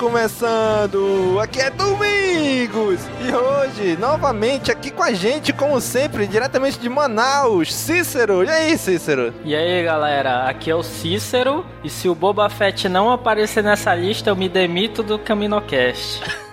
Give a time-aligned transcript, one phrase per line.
[0.00, 1.38] começando!
[1.42, 3.00] Aqui é Domingos!
[3.20, 8.42] E hoje, novamente aqui com a gente, como sempre, diretamente de Manaus, Cícero!
[8.42, 9.34] E aí, Cícero?
[9.44, 13.94] E aí, galera, aqui é o Cícero, e se o Boba Fett não aparecer nessa
[13.94, 16.22] lista, eu me demito do CaminoCast.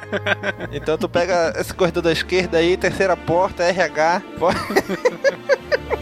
[0.72, 4.22] Então tu pega esse corredor da esquerda aí, terceira porta, RH.
[4.40, 4.58] pode-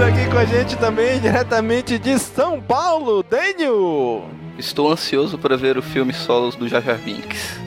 [0.00, 4.24] E daqui com a gente também, diretamente de São Paulo, Daniel!
[4.56, 7.60] Estou ansioso para ver o filme solos do Jar Jar Binks.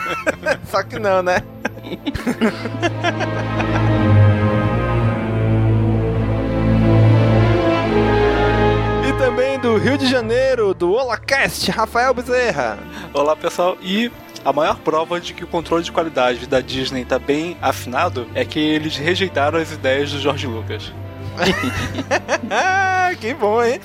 [0.64, 1.42] Só que não, né?
[9.06, 12.78] e também do Rio de Janeiro, do HolaCast, Rafael Bezerra.
[13.12, 14.10] Olá pessoal, e
[14.42, 18.42] a maior prova de que o controle de qualidade da Disney está bem afinado é
[18.42, 20.90] que eles rejeitaram as ideias do George Lucas.
[22.50, 23.80] Ah, que bom, hein?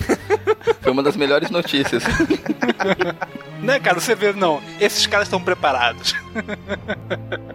[0.82, 2.04] Foi uma das melhores notícias.
[3.64, 6.14] Né, cara, você vê, não, esses caras estão preparados.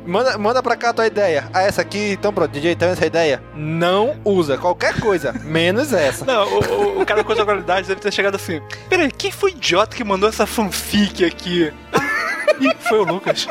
[0.07, 1.51] Manda, manda pra cá a tua ideia.
[1.53, 3.43] Ah, essa aqui, então pronto, DJ, então essa ideia.
[3.55, 6.25] Não usa qualquer coisa, menos essa.
[6.25, 8.59] Não, o, o, o cara com a qualidade deve ter chegado assim.
[8.89, 11.71] Peraí, quem foi o idiota que mandou essa fanfic aqui?
[12.59, 13.47] Ih, foi o Lucas.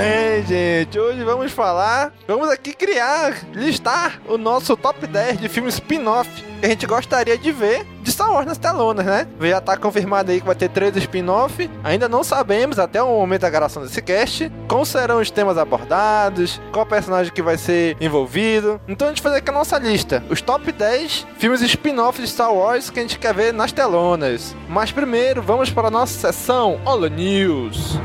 [0.00, 0.98] Bem, gente.
[0.98, 6.28] Hoje vamos falar, vamos aqui criar, listar o nosso top 10 de filmes spin-off
[6.58, 9.26] que a gente gostaria de ver de Star Wars nas telonas, né?
[9.40, 11.70] Já tá confirmado aí que vai ter três spin-off.
[11.84, 16.60] Ainda não sabemos até o momento da gravação desse cast como serão os temas abordados,
[16.72, 18.80] qual personagem que vai ser envolvido.
[18.88, 22.28] Então a gente vai fazer aqui a nossa lista, os top 10 filmes spin-off de
[22.28, 24.56] Star Wars que a gente quer ver nas telonas.
[24.66, 27.98] Mas primeiro, vamos para a nossa sessão Holo News.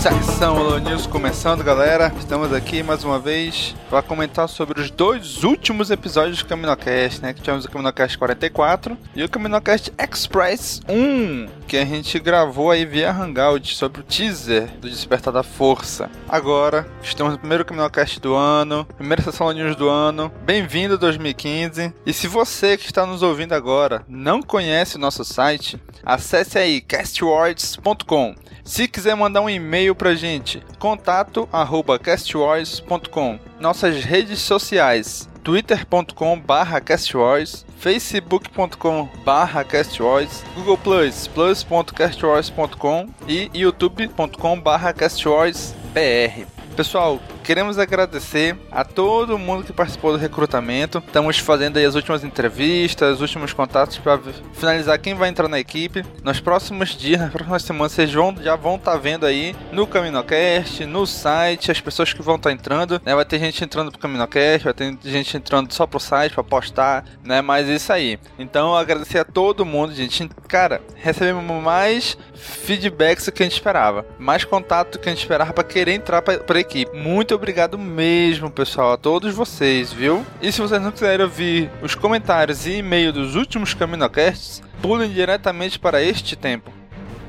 [0.00, 2.10] Sessão Holo News começando, galera.
[2.18, 7.34] Estamos aqui mais uma vez para comentar sobre os dois últimos episódios do CaminoCast, né?
[7.34, 12.86] Que tivemos o CaminoCast 44 e o CaminoCast Express 1, que a gente gravou aí
[12.86, 16.10] via Hangout sobre o teaser do Despertar da Força.
[16.26, 20.32] Agora, estamos no primeiro CaminoCast do ano, primeira sessão Holo News do ano.
[20.46, 21.92] Bem-vindo 2015.
[22.06, 26.80] E se você que está nos ouvindo agora não conhece o nosso site, acesse aí
[26.80, 28.34] castwords.com.
[28.70, 33.40] Se quiser mandar um e-mail pra gente, contato arroba castwars.com.
[33.58, 44.92] Nossas redes sociais, twitter.com barra castwars, facebook.com barra castwars, google plus, plus.castwars.com e youtube.com barra
[44.92, 46.46] castwarsbr.
[46.76, 51.02] Pessoal, queremos agradecer a todo mundo que participou do recrutamento.
[51.06, 54.18] Estamos fazendo as últimas entrevistas, os últimos contatos para
[54.52, 56.04] finalizar quem vai entrar na equipe.
[56.22, 60.84] Nos próximos dias, nas próximas semanas, vocês vão, já vão estar vendo aí no CaminoCast,
[60.86, 63.00] no site, as pessoas que vão estar entrando.
[63.04, 63.14] Né?
[63.14, 67.04] Vai ter gente entrando pro CaminoCast, vai ter gente entrando só pro site para postar,
[67.24, 67.40] né?
[67.40, 68.18] Mas isso aí.
[68.38, 70.28] Então, agradecer a todo mundo, gente.
[70.48, 75.22] Cara, recebemos mais feedbacks do que a gente esperava, mais contato do que a gente
[75.22, 76.96] esperava para querer entrar para a equipe.
[76.96, 80.26] Muito muito obrigado mesmo, pessoal, a todos vocês, viu?
[80.42, 85.78] E se vocês não quiserem ouvir os comentários e e-mail dos últimos Caminocasts, pulem diretamente
[85.78, 86.72] para este tempo.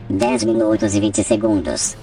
[0.09, 1.95] 10 minutos e 20 segundos.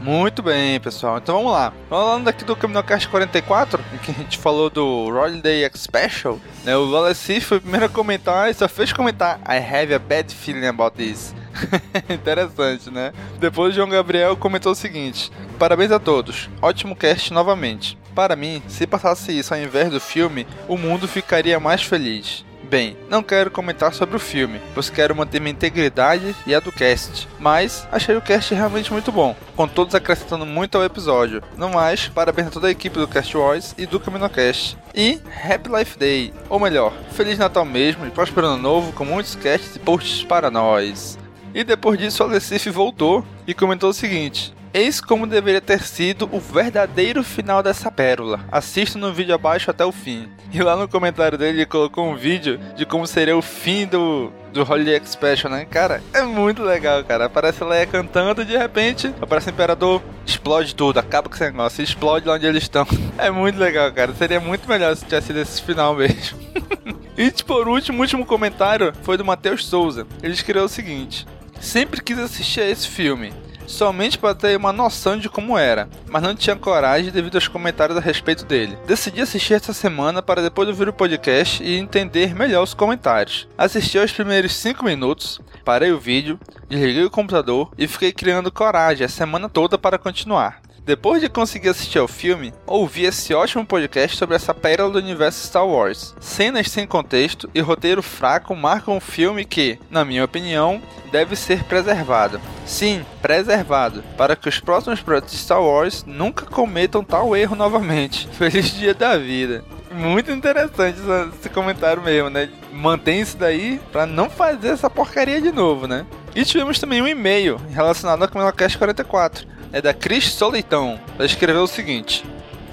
[0.00, 1.18] Muito bem, pessoal.
[1.18, 1.72] Então vamos lá.
[1.90, 6.38] Falando aqui do Caminocast 44, em que a gente falou do Royal Day X Special,
[6.62, 6.76] né?
[6.76, 10.32] O Wallace foi o primeiro a comentar e só fez comentar I have a bad
[10.32, 11.34] feeling about this.
[12.08, 13.12] Interessante, né?
[13.38, 17.98] Depois João Gabriel comentou o seguinte: Parabéns a todos, ótimo cast novamente.
[18.14, 22.44] Para mim, se passasse isso ao invés do filme, o mundo ficaria mais feliz.
[22.72, 26.72] Bem, não quero comentar sobre o filme, pois quero manter minha integridade e a do
[26.72, 31.42] cast, mas achei o cast realmente muito bom, com todos acrescentando muito ao episódio.
[31.54, 34.78] No mais, parabéns a toda a equipe do Cast Wars e do CaminoCast.
[34.94, 39.34] E Happy Life Day, ou melhor, Feliz Natal mesmo e próspero ano novo com muitos
[39.34, 41.18] casts e posts para nós.
[41.54, 46.26] E depois disso, o Alessif voltou e comentou o seguinte: Eis como deveria ter sido
[46.32, 48.40] o verdadeiro final dessa pérola.
[48.50, 50.30] Assista no vídeo abaixo até o fim.
[50.50, 54.32] E lá no comentário dele ele colocou um vídeo de como seria o fim do,
[54.50, 55.66] do Holiday Expression, né?
[55.66, 57.26] Cara, é muito legal, cara.
[57.26, 61.84] Aparece Leia cantando e de repente aparece o Imperador, explode tudo, acaba com esse negócio,
[61.84, 62.86] explode lá onde eles estão.
[63.18, 64.14] É muito legal, cara.
[64.14, 66.38] Seria muito melhor se tivesse sido esse final mesmo.
[67.16, 70.06] e por último, o último comentário foi do Matheus Souza.
[70.22, 71.26] Ele escreveu o seguinte:
[71.62, 73.32] Sempre quis assistir a esse filme
[73.68, 77.96] somente para ter uma noção de como era, mas não tinha coragem devido aos comentários
[77.96, 78.76] a respeito dele.
[78.86, 83.48] Decidi assistir essa semana para depois ouvir o podcast e entender melhor os comentários.
[83.56, 86.38] Assisti aos primeiros 5 minutos, parei o vídeo,
[86.68, 90.60] desliguei o computador e fiquei criando coragem a semana toda para continuar.
[90.84, 95.46] Depois de conseguir assistir ao filme, ouvi esse ótimo podcast sobre essa pérola do universo
[95.46, 96.12] Star Wars.
[96.18, 100.82] Cenas sem contexto e roteiro fraco marcam um filme que, na minha opinião,
[101.12, 102.40] deve ser preservado.
[102.66, 108.26] Sim, preservado, para que os próximos projetos de Star Wars nunca cometam tal erro novamente.
[108.36, 109.64] Feliz dia da vida.
[109.92, 110.98] Muito interessante
[111.38, 112.48] esse comentário mesmo, né?
[112.72, 116.04] Mantém isso daí para não fazer essa porcaria de novo, né?
[116.34, 121.00] E tivemos também um e-mail relacionado ao Camelocast 44 é da Cris Soleitão.
[121.16, 122.24] Ela escreveu o seguinte: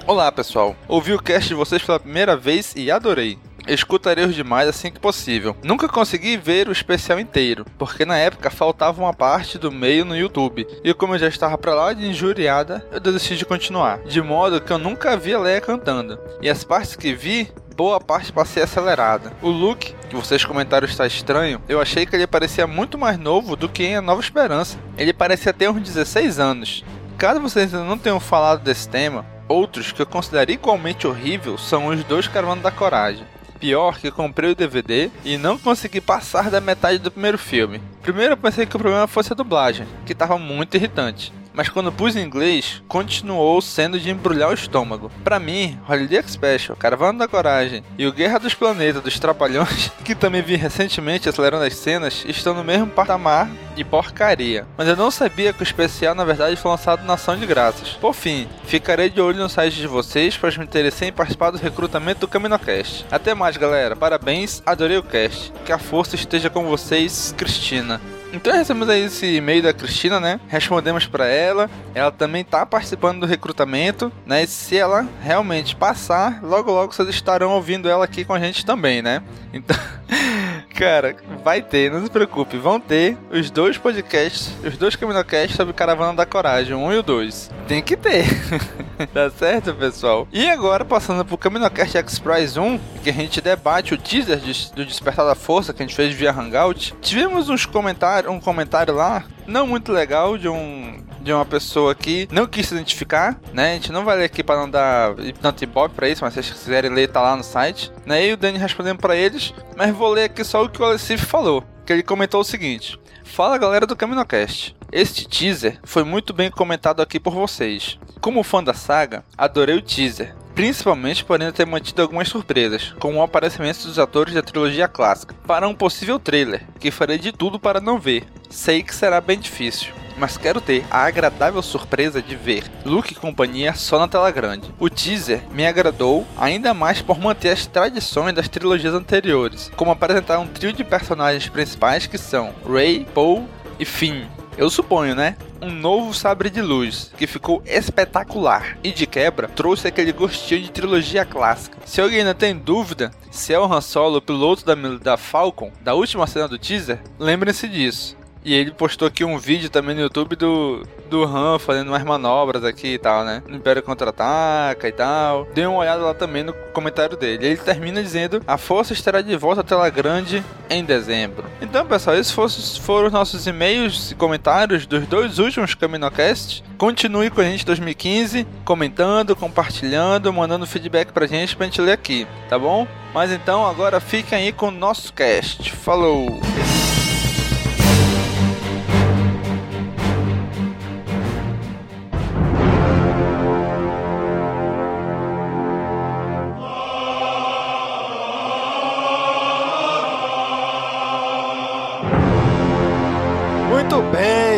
[0.06, 3.38] Olá pessoal, ouvi o cast de vocês pela primeira vez e adorei.
[3.68, 5.56] Escutarei os demais assim que possível.
[5.64, 10.18] Nunca consegui ver o especial inteiro, porque na época faltava uma parte do meio no
[10.18, 14.00] YouTube, e como eu já estava pra lá de injuriada, eu desisti de continuar.
[14.00, 18.00] De modo que eu nunca vi a Leia cantando, e as partes que vi boa
[18.02, 19.32] parte passei acelerada.
[19.42, 23.56] O look, que vocês comentaram está estranho, eu achei que ele parecia muito mais novo
[23.56, 24.78] do que em A Nova Esperança.
[24.98, 26.84] Ele parecia ter uns 16 anos.
[27.18, 31.88] Caso vocês ainda não tenham falado desse tema, outros que eu considero igualmente horrível são
[31.88, 33.26] os dois Caravanos da Coragem.
[33.60, 37.82] Pior que comprei o DVD e não consegui passar da metade do primeiro filme.
[38.02, 41.92] Primeiro eu pensei que o problema fosse a dublagem, que estava muito irritante mas quando
[41.92, 45.12] pus em inglês, continuou sendo de embrulhar o estômago.
[45.26, 50.16] Para mim, Holiday Special, Caravana da Coragem e o Guerra dos Planetas dos Trapalhões, que
[50.16, 54.66] também vi recentemente acelerando as cenas, estão no mesmo patamar de porcaria.
[54.78, 57.90] Mas eu não sabia que o especial na verdade foi lançado na ação de graças.
[57.90, 61.58] Por fim, ficarei de olho no site de vocês, pois me interessei em participar do
[61.58, 63.06] recrutamento do CaminoCast.
[63.12, 63.98] Até mais, galera.
[63.98, 65.52] Parabéns, adorei o cast.
[65.66, 68.00] Que a força esteja com vocês, Cristina.
[68.32, 70.40] Então recebemos aí esse e-mail da Cristina, né?
[70.48, 71.70] Respondemos para ela.
[71.96, 74.44] Ela também tá participando do recrutamento, né?
[74.44, 78.66] E se ela realmente passar, logo logo vocês estarão ouvindo ela aqui com a gente
[78.66, 79.24] também, né?
[79.52, 79.76] Então,
[80.76, 85.74] cara, vai ter, não se preocupe, vão ter os dois podcasts, os dois Caminocasts sobre
[85.74, 87.50] Caravana da Coragem, um e o dois.
[87.68, 88.26] Tem que ter.
[89.14, 90.28] tá certo, pessoal?
[90.32, 94.40] E agora, passando pro Caminocast X-Prize 1, que a gente debate o teaser
[94.76, 98.94] do Despertar da Força que a gente fez via Hangout, tivemos uns comentários, um comentário
[98.94, 103.72] lá, não muito legal, de um de uma pessoa que não quis se identificar, né?
[103.72, 105.16] A gente não vai ler aqui para não dar
[105.62, 107.92] ibope para isso, mas se vocês quiserem ler, tá lá no site.
[108.06, 108.28] Né?
[108.28, 111.26] E o Dani respondendo para eles, mas vou ler aqui só o que o Alessif
[111.26, 111.64] falou.
[111.86, 114.76] Que ele comentou o seguinte: Fala galera do CaminoCast.
[114.92, 118.00] Este teaser foi muito bem comentado aqui por vocês.
[118.20, 123.20] Como fã da saga, adorei o teaser, principalmente por ainda ter mantido algumas surpresas, como
[123.20, 127.58] o aparecimento dos atores da trilogia clássica, para um possível trailer, que farei de tudo
[127.58, 128.26] para não ver.
[128.50, 133.16] Sei que será bem difícil, mas quero ter a agradável surpresa de ver Luke e
[133.16, 134.70] companhia só na tela grande.
[134.78, 140.40] O teaser me agradou ainda mais por manter as tradições das trilogias anteriores, como apresentar
[140.40, 143.46] um trio de personagens principais que são Rey, Poe
[143.80, 144.26] e Finn,
[144.60, 145.38] eu suponho, né?
[145.62, 150.72] Um novo sabre de luz, que ficou espetacular e de quebra trouxe aquele gostinho de
[150.72, 151.78] trilogia clássica.
[151.86, 155.72] Se alguém ainda tem dúvida se é o Han Solo o piloto da, da Falcon,
[155.80, 158.19] da última cena do teaser, lembrem-se disso.
[158.44, 162.64] E ele postou aqui um vídeo também no YouTube do, do Han fazendo umas manobras
[162.64, 163.44] aqui e tal, né?
[163.48, 165.48] O Império contra-ataca e tal.
[165.54, 167.46] Dê uma olhada lá também no comentário dele.
[167.46, 171.46] Ele termina dizendo: A força estará de volta à tela grande em dezembro.
[171.62, 172.32] Então, pessoal, esses
[172.78, 176.64] foram os nossos e-mails e comentários dos dois últimos CaminoCast.
[176.78, 181.92] Continue com a gente em 2015, comentando, compartilhando, mandando feedback pra gente pra gente ler
[181.92, 182.88] aqui, tá bom?
[183.14, 185.72] Mas então agora fiquem aí com o nosso cast.
[185.72, 186.40] Falou!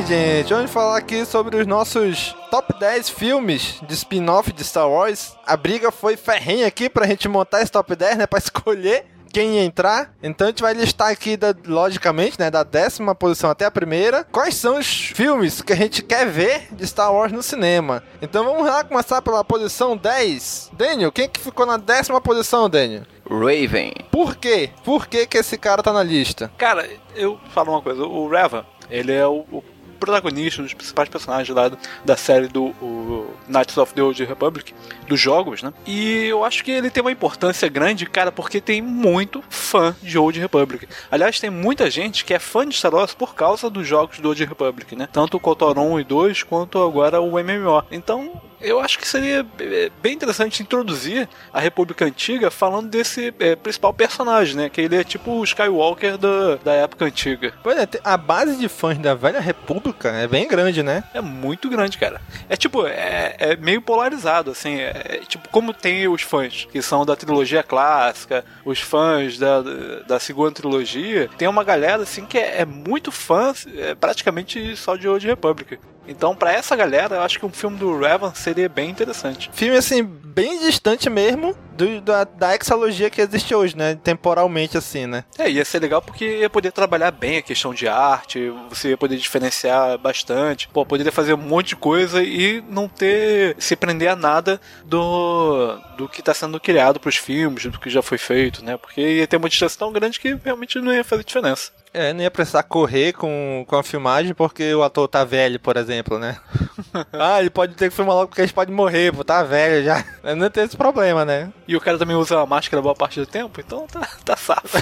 [0.02, 0.54] Bem, gente.
[0.54, 5.36] Vamos falar aqui sobre os nossos top 10 filmes de spin-off de Star Wars.
[5.46, 8.28] A briga foi ferrenha aqui pra gente montar esse top 10, né?
[8.32, 10.14] Pra escolher quem ia entrar.
[10.22, 14.26] Então a gente vai listar aqui, da, logicamente, né, da décima posição até a primeira,
[14.26, 18.04] quais são os filmes que a gente quer ver de Star Wars no cinema.
[18.22, 20.72] Então vamos lá começar pela posição 10.
[20.74, 23.04] Daniel, quem que ficou na décima posição, Daniel?
[23.30, 23.94] Raven.
[24.12, 24.72] Por quê?
[24.84, 26.52] Por que que esse cara tá na lista?
[26.58, 29.64] Cara, eu falo uma coisa, o Revan, ele é o, o
[30.02, 31.72] protagonista, um dos principais personagens lá
[32.04, 34.74] da série do o Knights of the Old Republic,
[35.08, 35.72] dos jogos, né?
[35.86, 40.18] E eu acho que ele tem uma importância grande, cara, porque tem muito fã de
[40.18, 40.88] Old Republic.
[41.10, 44.30] Aliás, tem muita gente que é fã de Star Wars por causa dos jogos do
[44.30, 45.08] Old Republic, né?
[45.12, 47.84] Tanto o KOTOR 1 e 2 quanto agora o MMO.
[47.92, 53.56] Então, eu acho que seria é, bem interessante introduzir a República Antiga falando desse é,
[53.56, 54.70] principal personagem, né?
[54.70, 57.54] Que ele é tipo o Skywalker da, da época antiga.
[57.64, 61.04] Pois é, a base de fãs da velha República é bem grande, né?
[61.14, 62.22] É muito grande, cara.
[62.50, 64.80] É tipo, é, é meio polarizado, assim.
[64.80, 69.62] É, é, tipo, como tem os fãs que são da trilogia clássica, os fãs da,
[70.08, 74.96] da segunda trilogia, tem uma galera, assim, que é, é muito fã, é, praticamente só
[74.96, 75.80] de Old Republic.
[76.08, 79.50] Então, para essa galera, eu acho que um filme do Revan seria bem interessante.
[79.54, 83.96] Filme, assim, bem distante mesmo do, da, da exalogia que existe hoje, né?
[83.96, 85.24] Temporalmente, assim, né?
[85.38, 88.98] É, ia ser legal porque ia poder trabalhar bem a questão de arte, você ia
[88.98, 93.56] poder diferenciar bastante, pô, poderia fazer um monte de coisa e não ter.
[93.60, 97.90] se prender a nada do, do que está sendo criado para os filmes, do que
[97.90, 98.78] já foi feito, né?
[98.78, 101.72] Porque ia ter uma distância tão grande que realmente não ia fazer diferença.
[101.94, 105.76] É, não ia precisar correr com, com a filmagem porque o ator tá velho, por
[105.76, 106.38] exemplo, né?
[107.12, 109.84] ah, ele pode ter que filmar logo porque a gente pode morrer, pô, tá velho
[109.84, 110.04] já.
[110.36, 111.52] Não tem esse problema, né?
[111.68, 114.78] E o cara também usa a máscara boa parte do tempo, então tá, tá safo.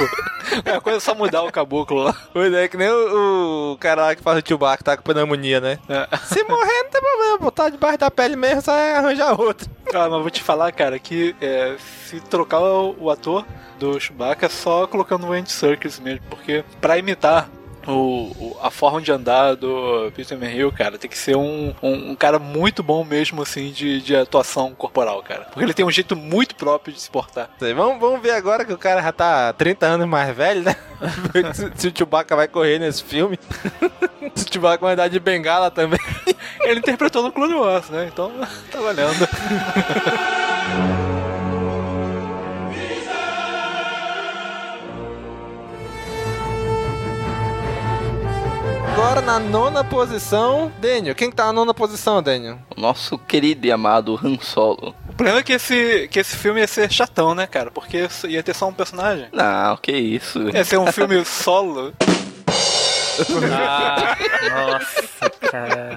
[0.63, 2.15] é a coisa é só mudar o caboclo lá.
[2.31, 5.59] Pois é, que nem o, o cara lá que faz o Chewbacca tá com pneumonia,
[5.59, 5.79] né?
[5.89, 6.17] É.
[6.17, 9.67] Se morrer não tem problema, botar tá debaixo da pele mesmo, só é arranjar outro.
[9.93, 13.45] Ah, mas vou te falar, cara, que é, se trocar o, ator
[13.79, 17.49] do Chewbacca é só colocando o Andy Serkis mesmo, porque pra imitar
[17.87, 22.11] o, o, a forma de andar do Peter Mayhew, cara, tem que ser um, um,
[22.11, 25.45] um, cara muito bom mesmo, assim, de, de atuação corporal, cara.
[25.45, 27.49] Porque ele tem um jeito muito próprio de se portar.
[27.59, 30.75] Vamos, vamos ver agora que o cara já tá 30 anos mais velho, né?
[31.53, 33.39] se, se o Chewbacca vai correr nesse filme.
[34.35, 35.99] se o Chewbacca vai andar de bengala também.
[36.61, 38.09] ele interpretou no Clone Wars, né?
[38.11, 38.31] Então
[38.71, 39.27] tá valendo.
[48.99, 51.15] Agora na nona posição, Daniel.
[51.15, 52.59] Quem tá na nona posição, Daniel?
[52.75, 54.93] O nosso querido e amado Han Solo.
[55.07, 57.71] O problema é que esse, que esse filme ia ser chatão, né, cara?
[57.71, 59.29] Porque ia ter só um personagem.
[59.31, 60.49] Não, que isso.
[60.49, 61.93] Ia ser um filme solo.
[63.53, 64.17] Ah,
[64.49, 65.95] nossa, cara.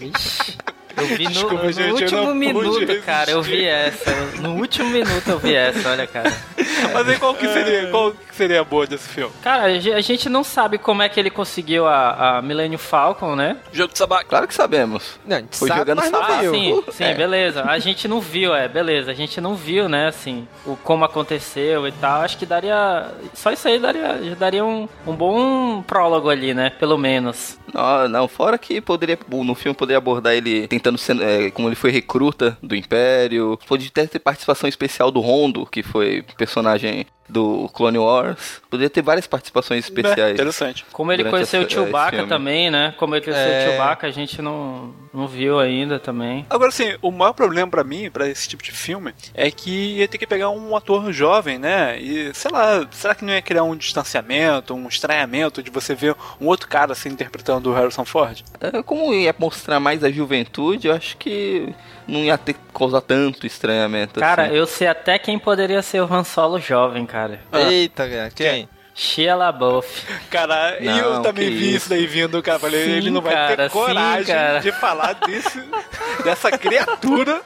[0.00, 0.56] Ixi.
[1.00, 4.10] Eu vi no, Desculpa, no gente, último minuto, cara, eu vi essa.
[4.40, 6.32] No último minuto eu vi essa, olha, cara.
[6.92, 9.32] Mas aí qual que seria, qual que seria a boa desse filme?
[9.42, 13.56] Cara, a gente não sabe como é que ele conseguiu a, a Millennium Falcon, né?
[13.72, 14.24] Jogo de sabá.
[14.24, 15.18] Claro que sabemos.
[15.26, 16.26] Não, a gente Foi sabe, jogando sabá.
[16.38, 17.14] Ah, sim, sim, é.
[17.14, 17.64] beleza.
[17.64, 19.10] A gente não viu, é, beleza.
[19.10, 22.22] A gente não viu, né, assim, o como aconteceu e tal.
[22.22, 23.08] Acho que daria.
[23.34, 26.70] Só isso aí daria, já daria um, um bom prólogo ali, né?
[26.70, 27.58] Pelo menos.
[27.72, 29.18] Não, não, fora que poderia.
[29.28, 31.20] No filme poderia abordar ele tentando ser.
[31.20, 33.58] É, como ele foi recruta do Império.
[33.66, 38.60] Poderia ter participação especial do Rondo, que foi personagem do Clone Wars.
[38.68, 40.30] Poderia ter várias participações especiais.
[40.30, 40.84] É, interessante.
[40.92, 42.94] Como ele conheceu o Chewbacca também, né?
[42.96, 43.58] Como ele conheceu é...
[43.58, 46.44] o Chewbacca, a gente não, não viu ainda também.
[46.50, 50.08] Agora, assim, o maior problema para mim, para esse tipo de filme, é que ia
[50.08, 52.00] ter que pegar um ator jovem, né?
[52.00, 56.14] E, sei lá, será que não ia criar um distanciamento, um estranhamento de você ver
[56.40, 58.42] um outro cara assim interpretando o Harrison Ford?
[58.60, 61.74] É, como ia mostrar mais a juventude, eu acho que
[62.10, 64.20] não ia ter causar tanto estranhamento.
[64.20, 64.54] Cara, assim.
[64.54, 67.40] eu sei até quem poderia ser o Han Solo jovem, cara.
[67.52, 67.60] Ah.
[67.60, 68.68] Eita, quem?
[68.94, 70.04] Shia LaBeouf.
[70.28, 71.76] Cara, e eu Não, também vi isso.
[71.76, 71.88] isso.
[71.88, 72.58] daí vindo, cara.
[72.58, 74.58] Falei, Sim, ele não vai cara, ter sim, coragem cara.
[74.60, 75.62] de falar desse,
[76.22, 77.40] dessa criatura.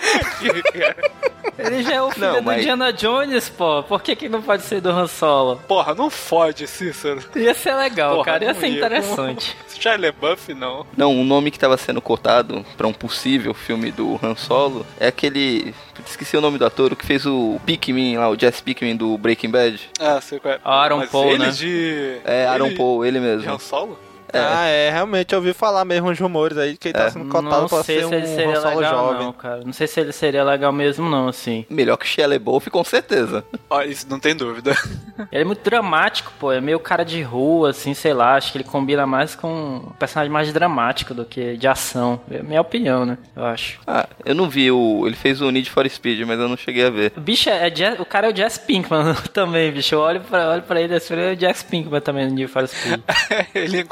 [1.58, 3.82] Ele já é o filho Não, do mas- Indiana Jones, pô.
[3.82, 5.56] Por que, que não pode ser do Han Solo?
[5.68, 7.22] Porra, não fode, Cícero.
[7.36, 8.44] Ia ser legal, Porra, cara.
[8.46, 8.76] Ia ser ia.
[8.78, 9.54] interessante.
[9.78, 10.86] Shia LaBeouf, não.
[10.96, 15.08] Não, um nome que estava sendo cotado pra um possível filme do Han Solo é
[15.08, 15.74] aquele.
[16.06, 19.18] Esqueci o nome do ator o que fez o Pikmin lá, o Jesse Pikmin do
[19.18, 19.80] Breaking Bad.
[20.00, 20.60] Ah, sei qual é.
[20.64, 21.50] Aaron Mas Paul, ele né?
[21.50, 22.16] de...
[22.24, 23.52] É, Aaron ele Paul, ele De mesmo.
[23.52, 23.98] Han Solo?
[24.34, 27.10] Ah, é, realmente eu ouvi falar mesmo uns rumores aí que ele tá É.
[27.10, 29.26] sendo cotado Não pra sei ser se ele um seria legal, jovem.
[29.26, 29.60] não, cara.
[29.64, 31.64] Não sei se ele seria legal mesmo, não, assim.
[31.70, 33.44] Melhor que Shia LaBeouf, com certeza.
[33.68, 34.74] Ó, isso não tem dúvida.
[35.30, 36.50] Ele é muito dramático, pô.
[36.50, 38.36] É meio cara de rua, assim, sei lá.
[38.36, 42.18] Acho que ele combina mais com um personagem mais dramático do que de ação.
[42.30, 43.18] É a minha opinião, né?
[43.36, 43.78] Eu acho.
[43.86, 45.06] Ah, eu não vi o.
[45.06, 47.12] Ele fez o Need for Speed, mas eu não cheguei a ver.
[47.14, 49.94] O bicho é, é Jess- o cara é o Jess Pinkman também, bicho.
[49.94, 52.50] Eu olho pra, olho pra ele assim, ele é o Jess Pinkman também no Need
[52.50, 53.00] for Speed.
[53.54, 53.84] ele ia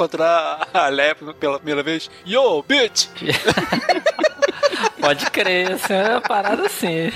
[0.75, 2.11] a Lep pela primeira vez.
[2.27, 3.07] Yo, bitch!
[5.01, 7.13] Pode crer, assim, é uma parada assim.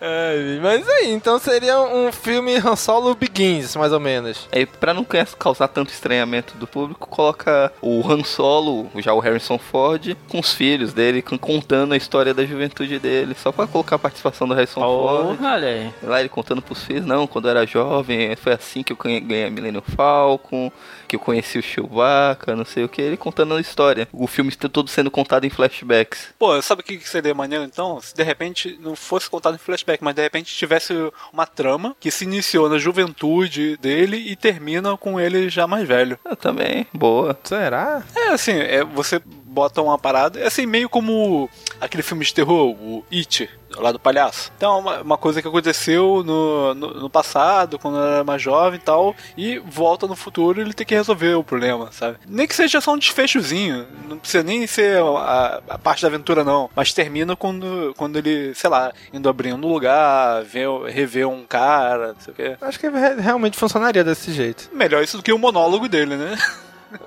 [0.00, 4.48] É, mas aí, então seria um filme Han Solo Begins, mais ou menos.
[4.52, 5.06] Aí, pra não
[5.38, 10.52] causar tanto estranhamento do público, coloca o Han Solo, já o Harrison Ford, com os
[10.52, 14.54] filhos dele, con- contando a história da juventude dele, só pra colocar a participação do
[14.54, 15.38] Harrison Ford.
[15.38, 15.94] Porra, olha aí.
[16.02, 19.46] Lá ele contando pros filhos, não, quando eu era jovem, foi assim que eu ganhei-
[19.46, 20.70] a Millennium Falcon,
[21.08, 24.08] que eu conheci o Chewbacca, não sei o que, ele contando a história.
[24.12, 26.28] O filme está todo sendo contado em flashbacks.
[26.38, 28.00] Pô, sabe o que seria maneiro então?
[28.00, 30.92] Se de repente não fosse contado em flashback, mas de repente tivesse
[31.32, 36.18] uma trama que se iniciou na juventude dele e termina com ele já mais velho.
[36.24, 37.38] Eu também, boa.
[37.44, 38.02] Será?
[38.14, 41.48] É assim, é, você bota uma parada, é assim, meio como
[41.80, 44.50] aquele filme de terror, o It, lá do palhaço.
[44.56, 48.78] Então, é uma, uma coisa que aconteceu no, no, no passado, quando era mais jovem
[48.78, 52.18] e tal, e volta no futuro ele tem que resolver o problema, sabe?
[52.26, 56.42] Nem que seja só um desfechozinho, não precisa nem ser a, a parte da aventura,
[56.44, 56.70] não.
[56.74, 62.08] Mas termina quando, quando ele, sei lá, indo abrindo um lugar, vê, rever um cara,
[62.14, 62.56] não sei o quê.
[62.60, 64.68] Acho que re- realmente funcionaria desse jeito.
[64.72, 66.36] Melhor isso do que o monólogo dele, né?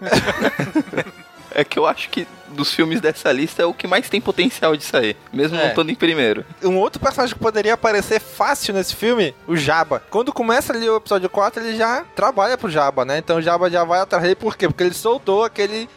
[1.51, 4.75] É que eu acho que dos filmes dessa lista é o que mais tem potencial
[4.75, 5.61] de sair, mesmo É.
[5.61, 6.43] não estando em primeiro.
[6.63, 10.01] Um outro personagem que poderia aparecer fácil nesse filme, o Jabba.
[10.09, 13.19] Quando começa ali o episódio 4, ele já trabalha pro Jabba, né?
[13.19, 14.67] Então o Jabba já vai atrás dele, por quê?
[14.67, 15.87] Porque ele soltou aquele,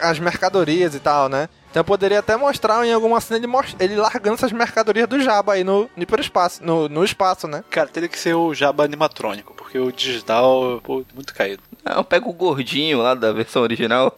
[0.00, 1.48] as mercadorias e tal, né?
[1.70, 5.54] Então eu poderia até mostrar em alguma cena ele, ele largando essas mercadorias do Jabba
[5.54, 7.64] aí no, no hiperespaço, no, no espaço, né?
[7.70, 11.62] Cara, teria que ser o Jabba animatrônico, porque o digital, pô, muito caído.
[11.82, 14.14] Ah, eu pego o gordinho lá da versão original.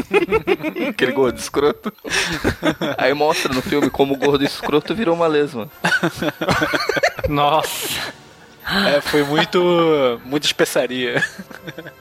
[0.88, 1.92] Aquele gordo escroto.
[2.96, 5.68] Aí mostra no filme como o gordo escroto virou uma lesma.
[7.28, 8.14] Nossa.
[8.86, 10.18] É, foi muito.
[10.24, 11.22] muita especiaria.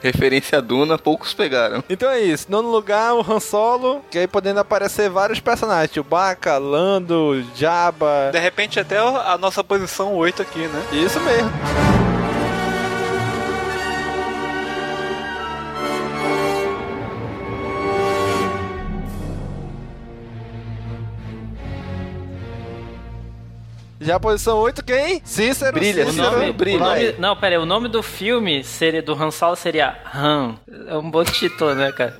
[0.01, 1.83] Referência a Duna, poucos pegaram.
[1.89, 2.45] Então é isso.
[2.49, 5.93] Nono lugar, o Han Solo, que aí podendo aparecer vários personagens.
[5.93, 8.29] Chewbacca, Lando, Jabba.
[8.31, 10.81] De repente até a nossa posição 8 aqui, né?
[10.93, 12.08] Isso mesmo.
[24.09, 25.21] Já a posição 8, quem?
[25.23, 25.71] Cícero.
[25.71, 26.31] Brilha, O Cícero.
[26.31, 26.77] nome, brilha.
[26.77, 30.55] o nome, não, pera aí, o nome do filme seria, do Han Solo seria Han.
[30.87, 32.17] É um bom título, né, cara?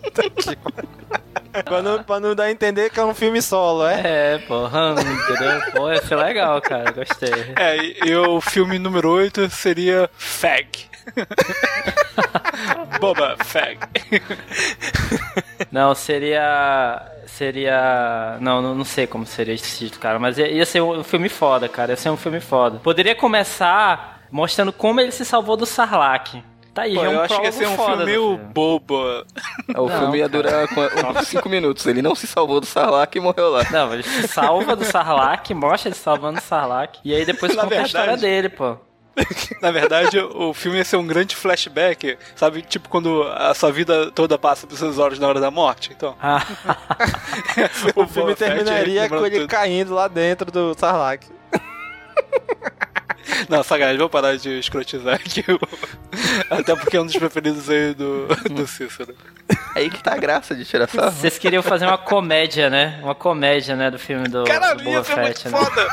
[1.65, 4.01] pra, não, pra não dar a entender que é um filme solo, é?
[4.03, 5.61] É, pô, Han, entendeu?
[5.71, 7.33] Pô, ia ser legal, cara, gostei.
[7.55, 10.67] É, e, e o filme número 8 seria Fag.
[13.01, 13.79] Boba Fag.
[15.71, 17.01] Não, seria.
[17.27, 18.37] Seria.
[18.41, 20.17] Não, não, não sei como seria esse título, cara.
[20.19, 21.91] Mas ia, ia ser um filme foda, cara.
[21.91, 22.79] Ia ser um filme foda.
[22.79, 26.43] Poderia começar mostrando como ele se salvou do Sarlacc.
[26.73, 28.95] Tá aí, Pô, é um eu acho que ia ser um foda filme meio bobo.
[28.95, 30.67] O Não, filme ia durar
[31.23, 31.85] 5 minutos.
[31.87, 33.63] Ele não se salvou do Sarlacc e morreu lá.
[33.71, 36.99] Não, ele se salva do Sarlacc, mostra ele salvando o Sarlacc.
[37.03, 38.77] E aí depois Na conta a história verdade- dele, pô.
[39.61, 42.61] Na verdade, o filme ia ser um grande flashback, sabe?
[42.61, 45.91] Tipo quando a sua vida toda passa pelos seus olhos na hora da morte.
[45.95, 46.45] Então, Ah,
[47.95, 49.47] O filme terminaria com ele tudo.
[49.49, 51.23] caindo lá dentro do Sarlacc.
[53.47, 55.43] Não, sacanagem, vou parar de escrotizar aqui.
[56.49, 59.15] Até porque é um dos preferidos aí do, do Cícero.
[59.75, 61.11] Aí que tá a graça de tirar sarro.
[61.11, 62.99] vocês queriam fazer uma comédia, né?
[63.03, 65.57] Uma comédia, né, do filme do, Caralho, do Boba ia ser muito né?
[65.57, 65.87] foda!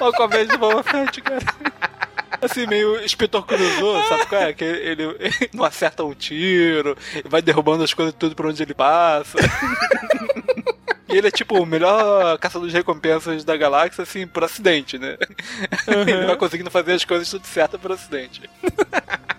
[0.00, 1.40] Uma comédia do Boba Fett, cara.
[2.42, 4.52] Assim, meio inspetor cruzou, sabe qual é?
[4.52, 8.74] Que ele, ele não acerta um tiro, vai derrubando as coisas tudo por onde ele
[8.74, 9.38] passa.
[11.12, 15.18] E ele é tipo o melhor caçador de recompensas da galáxia, assim, por acidente, né?
[15.86, 18.40] Ele vai conseguindo fazer as coisas tudo certo por acidente.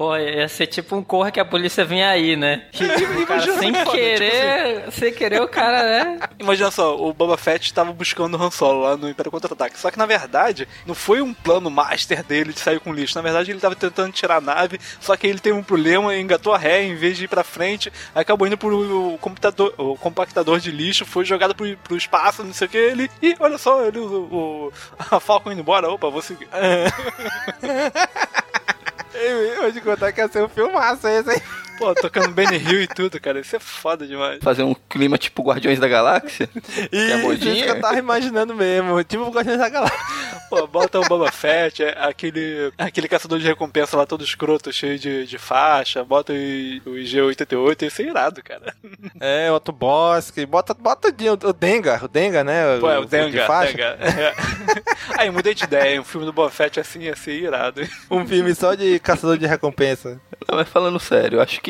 [0.00, 2.62] Pô, ia ser tipo um corra que a polícia vem aí, né?
[2.72, 6.20] Que, o cara, sem foda, querer, tipo sem querer o cara, né?
[6.40, 9.78] Imagina só, o Boba Fett estava buscando o Han Solo lá no Império Contra-Ataque.
[9.78, 13.14] Só que na verdade, não foi um plano master dele de sair com lixo.
[13.14, 16.54] Na verdade, ele estava tentando tirar a nave, só que ele teve um problema, engatou
[16.54, 20.70] a ré, em vez de ir pra frente, acabou indo pro computador, o compactador de
[20.70, 23.10] lixo, foi jogado pro, pro espaço, não sei o que, ele.
[23.20, 24.72] E olha só, ele, o, o,
[25.14, 26.48] a Falcon indo embora, opa, vou seguir.
[29.20, 31.42] Eu vou te contar que ia ser um filmaço esse, hein?
[31.80, 33.40] Pô, tocando Benny Hill e tudo, cara.
[33.40, 34.38] Isso é foda demais.
[34.42, 36.46] Fazer um clima tipo Guardiões da Galáxia.
[36.46, 39.02] que é a Isso, isso que eu tava imaginando mesmo.
[39.02, 39.98] Tipo o Guardiões da Galáxia.
[40.50, 44.98] Pô, bota o Boba Fett, é aquele, aquele caçador de recompensa lá todo escroto, cheio
[44.98, 48.74] de, de faixa, bota o, o IG-88, isso é irado, cara.
[49.20, 50.44] É, outro Bosque.
[50.44, 52.78] Bota, bota o, o Denga, o Denga, né?
[52.78, 53.72] Pô, é o de Denga, faixa.
[53.72, 53.96] Denga.
[54.20, 54.34] É.
[55.16, 57.80] Aí, mudei de ideia, um filme do Boba Fett assim ia ser irado.
[58.10, 60.20] Um filme só de caçador de recompensa.
[60.48, 61.69] Não, mas falando sério, eu acho que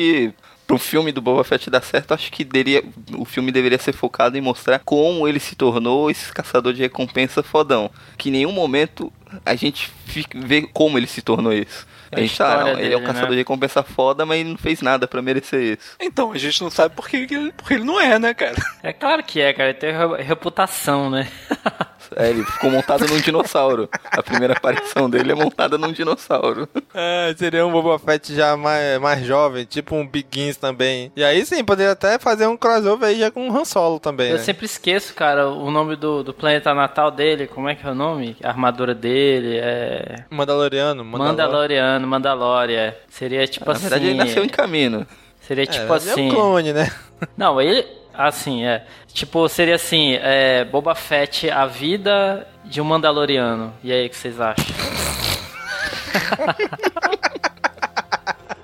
[0.67, 2.81] para um filme do Boba Fett dar certo, acho que deveria,
[3.17, 7.43] o filme deveria ser focado em mostrar como ele se tornou esse caçador de recompensa
[7.43, 7.89] fodão.
[8.17, 9.11] Que em nenhum momento
[9.45, 11.85] a gente fica, vê como ele se tornou isso.
[12.13, 13.35] A, A gente tá, não, ele é um dele, caçador né?
[13.35, 15.95] de recompensa foda, mas ele não fez nada pra merecer isso.
[15.99, 18.55] Então, a gente não sabe por que, que ele, porque ele não é, né, cara?
[18.83, 19.69] É claro que é, cara.
[19.69, 21.29] Ele tem re- reputação, né?
[22.15, 23.89] É, ele ficou montado num dinossauro.
[24.11, 26.67] A primeira aparição dele é montada num dinossauro.
[26.93, 31.11] É, seria um Boba Fett já mais, mais jovem, tipo um Begins também.
[31.15, 34.29] E aí sim, poderia até fazer um crossover aí já com o Han Solo também,
[34.31, 34.43] Eu né?
[34.43, 37.47] sempre esqueço, cara, o nome do, do planeta natal dele.
[37.47, 38.35] Como é que é o nome?
[38.43, 40.25] A armadura dele é.
[40.29, 41.27] Mandaloriano, Mandalor...
[41.31, 42.97] Mandaloriano, Mandalória.
[43.09, 43.81] Seria tipo Na assim.
[43.83, 45.07] verdade, ele nasceu em caminho.
[45.39, 46.27] Seria É, tipo ele é assim.
[46.27, 46.91] um clone, né?
[47.37, 47.85] Não, ele.
[48.13, 48.85] Assim, é.
[49.07, 53.73] Tipo, seria assim: é, Boba Fett, a vida de um Mandaloriano.
[53.83, 54.65] E aí, o que vocês acham?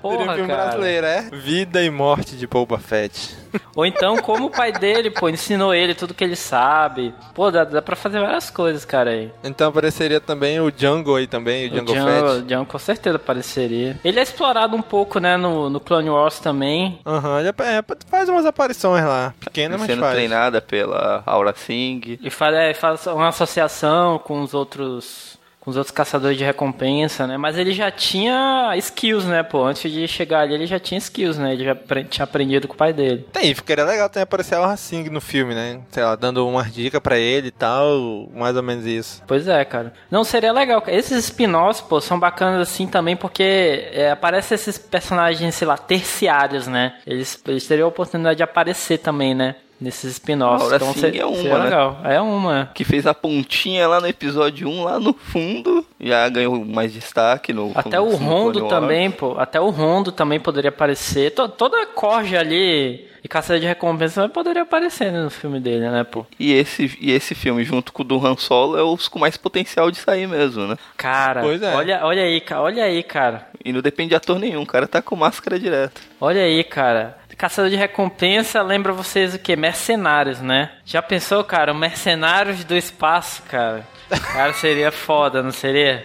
[0.00, 0.62] Seria um Porra, filme cara.
[0.64, 1.22] brasileiro, é?
[1.32, 3.36] Vida e Morte de Boba Fett.
[3.74, 7.14] Ou então, como o pai dele, pô, ensinou ele tudo que ele sabe.
[7.34, 9.30] Pô, dá, dá pra fazer várias coisas, cara, aí.
[9.42, 12.42] Então apareceria também o Django aí também, o Django o Django, Fett.
[12.46, 13.98] Django com certeza apareceria.
[14.04, 16.98] Ele é explorado um pouco, né, no, no Clone Wars também.
[17.06, 19.32] Aham, ele é- faz umas aparições lá.
[19.40, 20.12] Pequena, mas Sendo faz.
[20.14, 22.18] treinada pela Aura Singh.
[22.20, 25.37] E faz, é, faz uma associação com os outros.
[25.68, 27.36] Com os outros caçadores de recompensa, né?
[27.36, 29.66] Mas ele já tinha skills, né, pô?
[29.66, 31.52] Antes de chegar ali, ele já tinha skills, né?
[31.52, 31.76] Ele já
[32.08, 33.26] tinha aprendido com o pai dele.
[33.30, 35.82] Tem, ficaria legal também aparecer a Singh no filme, né?
[35.90, 39.22] Sei lá, dando umas dicas pra ele e tal, mais ou menos isso.
[39.26, 39.92] Pois é, cara.
[40.10, 40.82] Não, seria legal.
[40.86, 46.66] Esses spin-offs, pô, são bacanas assim também porque é, aparecem esses personagens, sei lá, terciários,
[46.66, 46.94] né?
[47.06, 49.56] Eles, eles teriam a oportunidade de aparecer também, né?
[49.80, 50.72] Nesses spin-offs.
[50.72, 51.64] Então Singh ser- é uma, seria né?
[51.64, 52.00] legal.
[52.04, 52.70] É uma.
[52.74, 55.86] Que fez a pontinha lá no episódio 1, lá no fundo.
[56.00, 57.70] Já ganhou mais destaque no.
[57.74, 59.36] Até o Rondo também, pô.
[59.38, 61.30] Até o Rondo também poderia aparecer.
[61.32, 65.88] To- toda a corja ali e caçada de recompensa poderia aparecer né, no filme dele,
[65.90, 66.24] né, pô?
[66.38, 69.36] E esse, e esse filme, junto com o do Han Solo, é os com mais
[69.36, 70.76] potencial de sair mesmo, né?
[70.96, 71.74] Cara, Pois é.
[71.74, 72.62] olha, olha aí, cara.
[72.62, 73.46] Olha aí, cara.
[73.64, 76.00] E não depende de ator nenhum, o cara tá com máscara direto.
[76.20, 77.16] Olha aí, cara.
[77.38, 79.54] Caçador de recompensa lembra vocês o quê?
[79.54, 80.72] Mercenários, né?
[80.84, 81.72] Já pensou, cara?
[81.72, 83.86] Mercenários do espaço, cara.
[84.32, 86.04] Cara, seria foda, não seria?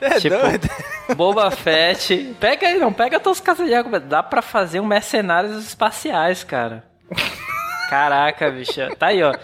[0.00, 0.68] É tipo, doido.
[1.16, 2.36] Boba Fett.
[2.38, 4.04] Pega aí, não, pega todos os caçadores de recompensa.
[4.06, 6.84] Dá pra fazer um Mercenários espaciais, cara.
[7.88, 8.80] Caraca, bicho.
[8.98, 9.34] Tá aí, ó.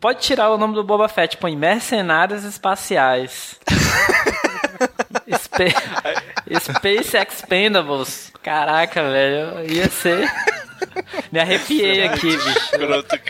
[0.00, 3.58] Pode tirar o nome do Boba Fett, põe Mercenários Espaciais.
[5.34, 8.32] Spa- Space Expendables.
[8.42, 9.70] Caraca, velho.
[9.72, 10.30] Ia ser.
[11.32, 12.70] Me arrepiei aqui, bicho.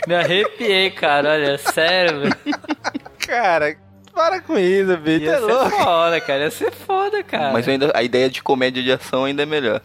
[0.07, 1.31] Me arrepiei, cara.
[1.31, 2.35] Olha, sério, velho.
[3.19, 3.75] Cara,
[4.13, 5.25] para com isso, bicho.
[5.25, 5.69] Ia É ser louco.
[5.71, 6.39] foda, cara.
[6.43, 7.53] Ia ser foda, cara.
[7.53, 9.81] Mas ainda, a ideia de comédia de ação ainda é melhor.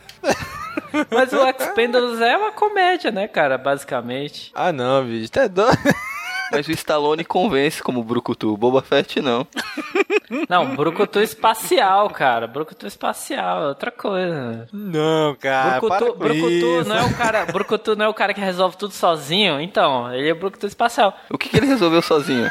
[1.10, 3.58] Mas o Expendables é uma comédia, né, cara?
[3.58, 4.50] Basicamente.
[4.54, 5.30] Ah, não, bicho.
[5.30, 5.76] Tá doido.
[6.50, 9.46] Mas o Stallone convence como Brucutu, o Boba Fett não.
[10.48, 12.46] Não, Brucutu espacial, cara.
[12.46, 14.68] Brucutu espacial, é outra coisa.
[14.72, 15.80] Não, cara.
[15.80, 16.88] Brucutu, Brucutu isso.
[16.88, 19.60] não é o cara, Brucutu não é o cara que resolve tudo sozinho.
[19.60, 21.16] Então, ele é Brucutu espacial.
[21.30, 22.50] O que, que ele resolveu sozinho?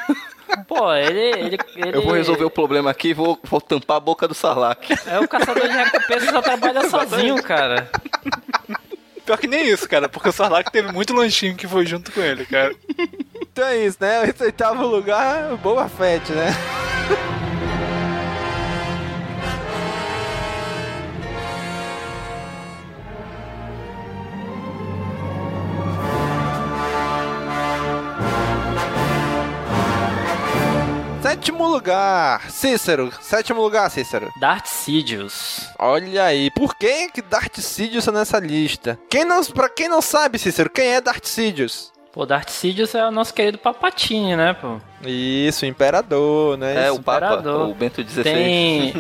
[0.68, 4.00] Pô, ele, ele, ele Eu vou resolver o problema aqui e vou, vou tampar a
[4.00, 4.92] boca do Sarlacc.
[5.08, 7.90] É o caçador de recompensa que só trabalha sozinho, cara.
[9.26, 12.22] Pior que nem isso, cara, porque o Sarlacc teve muito lanchinho que foi junto com
[12.22, 12.76] ele, cara.
[13.42, 14.30] Então é isso, né?
[14.30, 16.54] Esse oitavo lugar, Boba Fett, né?
[31.36, 33.12] Sétimo lugar, Cícero.
[33.22, 34.32] Sétimo lugar, Cícero.
[34.40, 35.70] Darth Sidious.
[35.78, 38.98] Olha aí, por que que Darth Sidious tá nessa lista?
[39.10, 41.92] Quem não, pra quem não sabe, Cícero, quem é Darth Sidious?
[42.16, 44.80] Pô, Darth Sidious é o nosso querido Papatini, né, pô?
[45.06, 46.86] Isso, o imperador, né?
[46.86, 46.96] É, Isso.
[46.96, 47.70] o Papa, Imperador.
[47.70, 48.24] o Bento XVI.
[48.24, 48.94] Tem.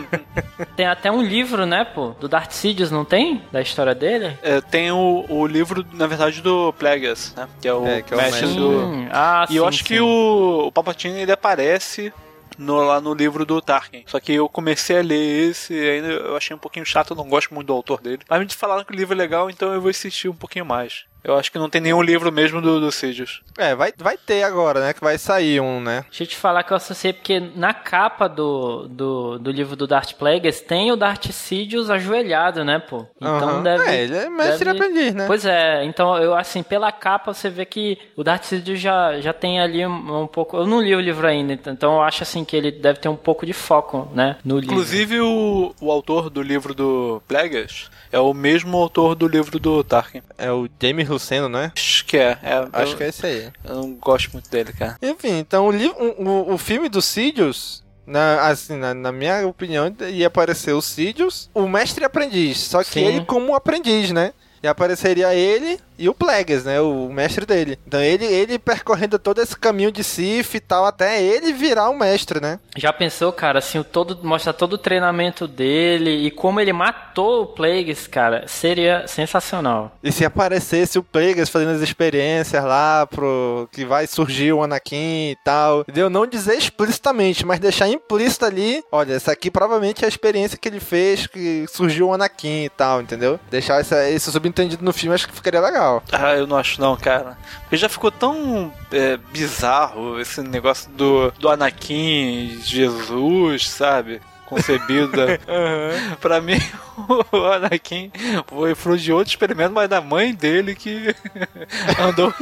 [0.74, 2.14] tem até um livro, né, pô?
[2.18, 3.42] Do Darth Sidious, não tem?
[3.52, 4.38] Da história dele?
[4.42, 7.46] É, tem o, o livro, na verdade, do Plagueis, né?
[7.60, 8.70] Que é o, É, que é o mestre do...
[8.70, 9.84] Hum, ah, E eu sim, acho sim.
[9.84, 12.10] que o, o Palpatine ele aparece
[12.56, 14.02] no, lá no livro do Tarkin.
[14.06, 17.16] Só que eu comecei a ler esse e ainda eu achei um pouquinho chato, eu
[17.16, 18.20] não gosto muito do autor dele.
[18.28, 21.04] Mas me falaram que o livro é legal, então eu vou assistir um pouquinho mais.
[21.26, 23.40] Eu acho que não tem nenhum livro mesmo do, do Sidious.
[23.58, 24.92] É, vai, vai ter agora, né?
[24.92, 26.04] Que vai sair um, né?
[26.08, 29.88] Deixa eu te falar que eu associei porque na capa do, do, do livro do
[29.88, 33.04] Darth Plagueis tem o Darth Sidious ajoelhado, né, pô?
[33.16, 33.62] Então Aham.
[33.64, 33.84] deve...
[33.90, 35.26] É, ele é mestre deve- aprendiz, né?
[35.26, 39.32] Pois é, então eu assim, pela capa você vê que o Darth Sidious já, já
[39.32, 40.56] tem ali um, um pouco...
[40.56, 43.16] Eu não li o livro ainda, então eu acho assim que ele deve ter um
[43.16, 44.74] pouco de foco, né, no livro.
[44.74, 49.82] Inclusive, o, o autor do livro do Plagueis é o mesmo autor do livro do
[49.82, 50.22] Tarkin.
[50.38, 51.72] É o James Luceno, né?
[51.74, 52.38] Acho que é.
[52.42, 53.48] é Acho eu, que é esse aí.
[53.64, 54.96] Eu não gosto muito dele, cara.
[55.02, 59.94] Enfim, então o, livro, o, o- filme do Sidious, na, assim, na, na minha opinião,
[60.10, 62.58] ia aparecer o Sidious, o mestre aprendiz.
[62.58, 63.04] Só que Sim.
[63.04, 64.32] ele como aprendiz, né?
[64.62, 66.80] E apareceria ele e o Plagueis, né?
[66.80, 67.78] O mestre dele.
[67.86, 71.98] Então ele, ele percorrendo todo esse caminho de Sif e tal, até ele virar o
[71.98, 72.58] mestre, né?
[72.76, 77.42] Já pensou, cara, assim, o todo, mostra todo o treinamento dele e como ele matou
[77.42, 79.96] o Plagueis, cara, seria sensacional.
[80.02, 85.30] E se aparecesse o Plagueis fazendo as experiências lá pro que vai surgir o Anakin
[85.30, 86.10] e tal, entendeu?
[86.10, 90.68] Não dizer explicitamente, mas deixar implícito ali, olha, essa aqui provavelmente é a experiência que
[90.68, 93.38] ele fez que surgiu o Anakin e tal, entendeu?
[93.50, 95.85] Deixar essa, isso subentendido no filme, acho que ficaria legal.
[96.12, 97.36] Ah, eu não acho não, cara.
[97.62, 104.20] Porque já ficou tão é, bizarro esse negócio do, do Anakin Jesus, sabe?
[104.46, 105.40] Concebida.
[106.20, 106.58] pra mim,
[107.32, 108.10] o Anakin
[108.46, 111.14] foi fruto de outro experimento, mas da mãe dele que
[112.00, 112.32] andou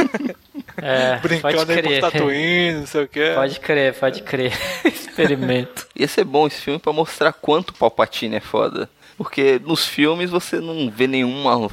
[0.76, 2.00] É, brincando aí por.
[2.00, 3.35] Tatooine, não sei o que.
[3.35, 4.52] Pode crer, pode crer.
[4.85, 5.87] Experimento.
[5.96, 8.88] Ia ser bom esse filme pra mostrar quanto o Palpatine é foda.
[9.16, 11.68] Porque nos filmes você não vê nenhuma.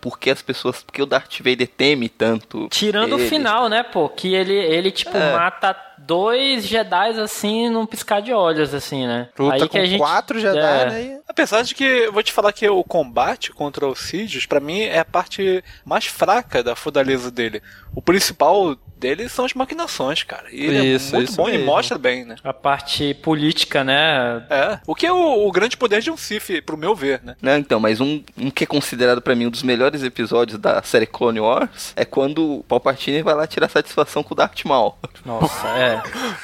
[0.00, 0.82] Por que as pessoas.
[0.82, 2.68] Porque o Darth Vader teme tanto.
[2.70, 4.08] Tirando o final, né, pô?
[4.08, 5.32] Que ele, ele tipo, É.
[5.32, 5.74] mata
[6.10, 9.28] dois Jedi assim num piscar de olhos, assim, né?
[9.38, 10.90] Luta Aí que com a gente, quatro Jedi, é.
[10.90, 11.02] né?
[11.02, 14.58] E- Apesar de que eu vou te falar que o combate contra o Sidious, pra
[14.58, 17.62] mim, é a parte mais fraca da fortaleza dele.
[17.94, 20.44] O principal dele são as maquinações, cara.
[20.50, 21.66] E ele Isso, é muito bom e mesmo.
[21.66, 22.34] mostra bem, né?
[22.42, 24.44] A parte política, né?
[24.50, 24.80] É.
[24.86, 27.36] O que é o, o grande poder de um Sith, pro meu ver, né?
[27.40, 30.82] Não, então, mas um, um que é considerado pra mim um dos melhores episódios da
[30.82, 34.96] série Clone Wars é quando o Palpatine vai lá tirar satisfação com o Darth Maul.
[35.24, 35.99] Nossa, é.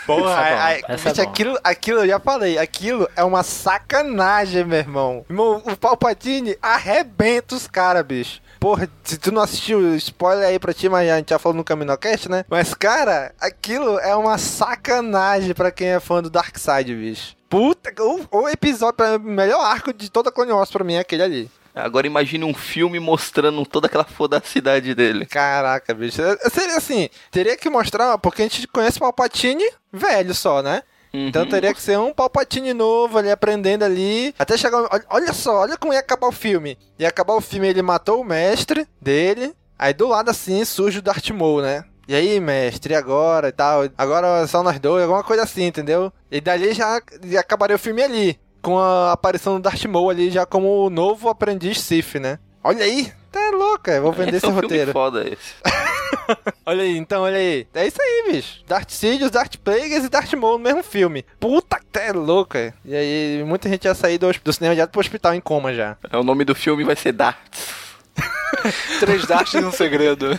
[0.07, 4.79] Porra, é bom, essa é aquilo, aquilo, eu já falei, aquilo é uma sacanagem, meu
[4.79, 5.25] irmão.
[5.65, 8.41] O Palpatine arrebenta os caras, bicho.
[8.59, 11.65] Porra, se tu não assistiu, spoiler aí pra ti, mas a gente já falou no
[11.65, 12.45] Caminocast, né?
[12.49, 17.37] Mas, cara, aquilo é uma sacanagem pra quem é fã do Darkseid, bicho.
[17.49, 21.01] Puta, o, o episódio, o melhor arco de toda a Clone Wars pra mim é
[21.01, 21.51] aquele ali.
[21.77, 25.27] Agora imagine um filme mostrando toda aquela fodacidade dele.
[25.27, 26.23] Caraca, bicho.
[26.23, 30.83] É- Seria assim, teria que mostrar, porque a gente conhece o Palpatine velho só, né?
[31.13, 34.35] Então teria que ser um Palpatine novo ali, aprendendo ali.
[34.39, 34.87] Até chegar.
[35.09, 36.77] Olha, só, olha como ia acabar o filme.
[36.99, 39.55] Ia acabar o filme, ele matou o mestre dele.
[39.79, 41.85] Aí do lado assim surge o Darth Maul, né?
[42.09, 43.83] E aí, mestre, e agora e tal?
[43.99, 46.13] Agora só nós dois, alguma coisa assim, entendeu?
[46.31, 47.01] E dali já
[47.39, 48.39] acabaria o filme ali.
[48.67, 52.41] Com a aparição do Darth Maul ali já como o novo aprendiz Sith, né?
[52.65, 54.91] Olha aí, tá louco, eu vou vender Esse é esse um filme roteiro.
[54.93, 55.55] foda esse.
[56.67, 57.65] Olha aí, então, olha aí.
[57.73, 58.65] É isso aí, bicho.
[58.67, 61.25] Darth Sidious, Darth Plagueis e Darth Maul no mesmo filme.
[61.39, 62.73] Puta que é louco, é.
[62.85, 65.97] E aí, muita gente ia sair do, do cinema direto pro hospital em coma já.
[66.11, 67.73] É, o nome do filme vai ser Darts.
[68.99, 70.37] Três Darths e um segredo.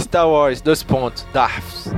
[0.00, 1.24] Star Wars, dois pontos.
[1.32, 1.92] Darths.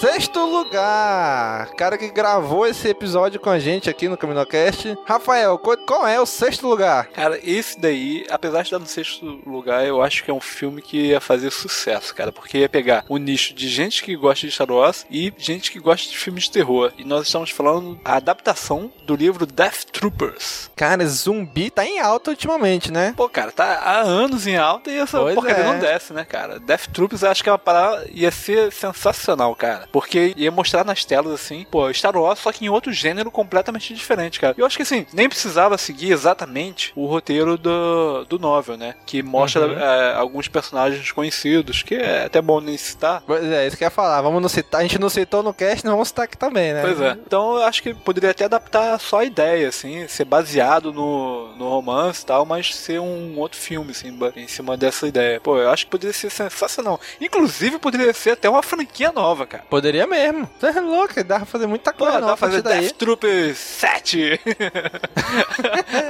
[0.00, 4.96] Sexto lugar, cara que gravou esse episódio com a gente aqui no CaminoCast.
[5.04, 7.08] Rafael, qual- é o sexto lugar?
[7.08, 10.80] Cara, esse daí, apesar de estar no sexto lugar, eu acho que é um filme
[10.80, 12.32] que ia fazer sucesso, cara.
[12.32, 15.78] Porque ia pegar o nicho de gente que gosta de Star Wars e gente que
[15.78, 16.92] gosta de filmes de terror.
[16.96, 20.70] E nós estamos falando a adaptação do livro Death Troopers.
[20.74, 23.12] Cara, zumbi tá em alta ultimamente, né?
[23.14, 25.66] Pô, cara, tá há anos em alta e essa Pois porcaria é.
[25.66, 26.58] não desce, né, cara?
[26.58, 29.89] Death Troopers eu acho que é uma parada ia ser sensacional, cara.
[29.92, 33.92] Porque ia mostrar nas telas, assim, pô, Star Wars, só que em outro gênero completamente
[33.94, 34.54] diferente, cara.
[34.56, 38.94] Eu acho que, assim, nem precisava seguir exatamente o roteiro do, do novel, né?
[39.06, 39.78] Que mostra Uhum.
[39.78, 43.22] é, alguns personagens conhecidos, que é até bom nem citar.
[43.26, 44.20] Pois é, isso que eu ia falar.
[44.22, 44.80] Vamos não citar.
[44.80, 46.82] A gente não citou no cast, não vamos citar aqui também, né?
[46.82, 47.16] Pois é.
[47.26, 51.68] Então eu acho que poderia até adaptar só a ideia, assim, ser baseado no, no
[51.68, 55.40] romance e tal, mas ser um outro filme, assim, em cima dessa ideia.
[55.40, 57.00] Pô, eu acho que poderia ser sensacional.
[57.20, 59.64] Inclusive, poderia ser até uma franquia nova, cara.
[59.68, 60.48] Poderia mesmo.
[60.58, 62.80] Você é louco, dá pra fazer muita Pô, coisa dá nova pra fazer daí.
[62.82, 64.40] Death Troopers 7.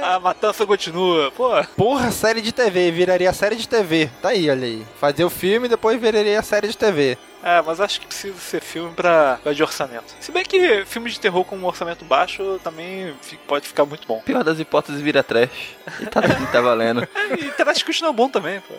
[0.03, 1.31] a matança continua.
[1.31, 4.09] Pô, Porra, série de TV, viraria série de TV.
[4.21, 4.85] Tá aí, olha aí.
[4.99, 7.17] Fazer o filme e depois viraria série de TV.
[7.43, 10.15] É, mas acho que precisa ser filme pra, pra de orçamento.
[10.19, 13.13] Se bem que filme de terror com um orçamento baixo também
[13.47, 14.21] pode ficar muito bom.
[14.21, 15.75] Pior das hipóteses vira trash.
[15.99, 17.07] E tá, e tá valendo.
[17.41, 18.73] E Trash é bom também, pô.